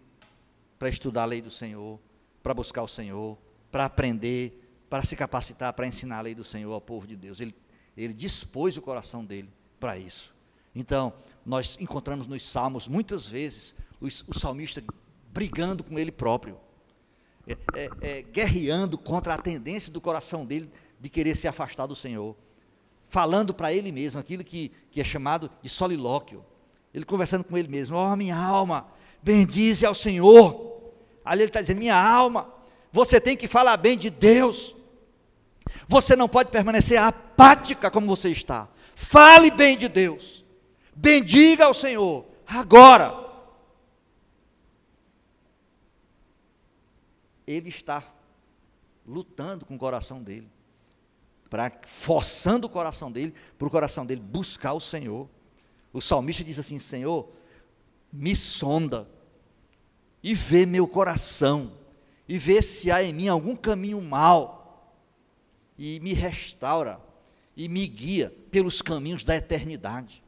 [0.77, 1.99] para estudar a lei do Senhor,
[2.49, 3.37] para buscar o Senhor,
[3.69, 7.39] para aprender, para se capacitar para ensinar a lei do Senhor ao povo de Deus.
[7.39, 7.53] Ele,
[7.95, 9.47] ele dispôs o coração dele
[9.79, 10.33] para isso.
[10.73, 11.13] Então,
[11.45, 14.83] nós encontramos nos Salmos muitas vezes o, salmista
[15.31, 16.57] brigando com ele próprio,
[17.45, 21.95] é, é, é, guerreando contra a tendência do coração dele de querer se afastar do
[21.95, 22.35] Senhor,
[23.09, 26.43] falando para ele mesmo aquilo que, que é chamado de solilóquio.
[26.91, 28.87] Ele conversando com ele mesmo: Ó oh, minha alma,
[29.21, 30.68] bendize ao Senhor
[31.29, 32.51] Ali ele está dizendo: minha alma,
[32.91, 34.75] você tem que falar bem de Deus.
[35.87, 38.67] Você não pode permanecer apática como você está.
[38.95, 40.43] Fale bem de Deus.
[40.95, 42.25] Bendiga ao Senhor.
[42.47, 43.29] Agora.
[47.45, 48.03] Ele está
[49.05, 50.49] lutando com o coração dele.
[51.47, 55.29] Pra, forçando o coração dele, para o coração dele buscar o Senhor.
[55.93, 57.29] O salmista diz assim: Senhor,
[58.11, 59.07] me sonda
[60.23, 61.71] e vê meu coração,
[62.27, 64.95] e vê se há em mim algum caminho mal,
[65.77, 66.99] e me restaura,
[67.55, 70.23] e me guia pelos caminhos da eternidade.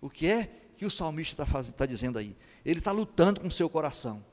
[0.00, 2.36] O que é que o salmista está tá dizendo aí?
[2.64, 4.24] Ele está lutando com o seu coração,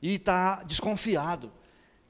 [0.00, 1.52] e está desconfiado,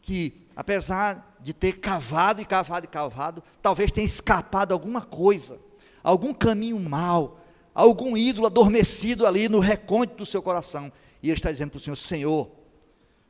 [0.00, 5.58] que apesar de ter cavado e cavado e cavado, talvez tenha escapado alguma coisa,
[6.02, 7.40] algum caminho mal,
[7.74, 10.92] algum ídolo adormecido ali no recôndito do seu coração.
[11.22, 12.50] E ele está dizendo para o Senhor: Senhor,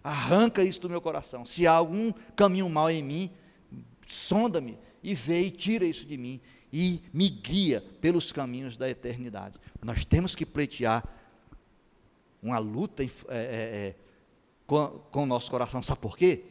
[0.03, 1.45] arranca isso do meu coração.
[1.45, 3.31] Se há algum caminho mal em mim,
[4.07, 6.41] sonda-me e vê e tira isso de mim
[6.73, 9.59] e me guia pelos caminhos da eternidade.
[9.83, 11.05] Nós temos que pleitear
[12.43, 13.95] uma luta é, é, é,
[14.67, 15.83] com, com o nosso coração.
[15.83, 16.45] Sabe por quê?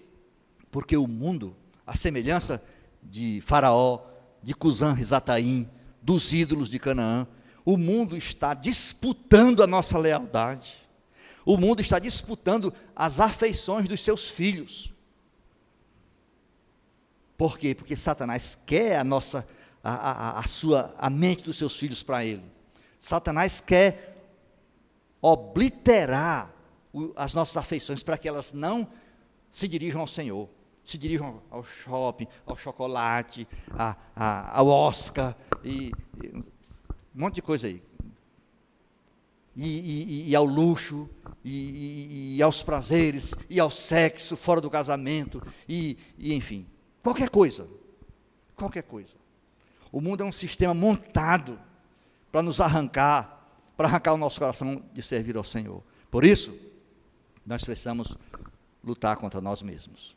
[0.69, 2.63] Porque o mundo, a semelhança
[3.01, 4.05] de Faraó,
[4.43, 5.67] de Cusã Rizataim,
[6.01, 7.27] dos ídolos de Canaã,
[7.65, 10.75] o mundo está disputando a nossa lealdade.
[11.45, 14.93] O mundo está disputando as afeições dos seus filhos.
[17.37, 17.73] Por quê?
[17.73, 19.47] Porque Satanás quer a nossa,
[19.83, 22.43] a, a, a sua, a mente dos seus filhos para ele.
[22.99, 24.29] Satanás quer
[25.21, 26.53] obliterar
[27.15, 28.87] as nossas afeições para que elas não
[29.51, 30.47] se dirijam ao Senhor,
[30.83, 35.91] se dirijam ao shopping, ao chocolate, a, ao Oscar e,
[36.23, 36.43] e um
[37.13, 37.81] monte de coisa aí
[39.55, 41.09] e, e, e ao luxo,
[41.43, 46.65] e, e, aos prazeres, e ao sexo fora do casamento, e, e enfim,
[47.03, 47.67] qualquer coisa.
[48.55, 49.15] Qualquer coisa.
[49.91, 51.59] O mundo é um sistema montado
[52.31, 55.83] para nos arrancar, para arrancar o nosso coração de servir ao Senhor.
[56.09, 56.55] Por isso,
[57.45, 58.17] nós precisamos
[58.83, 60.15] lutar contra nós mesmos.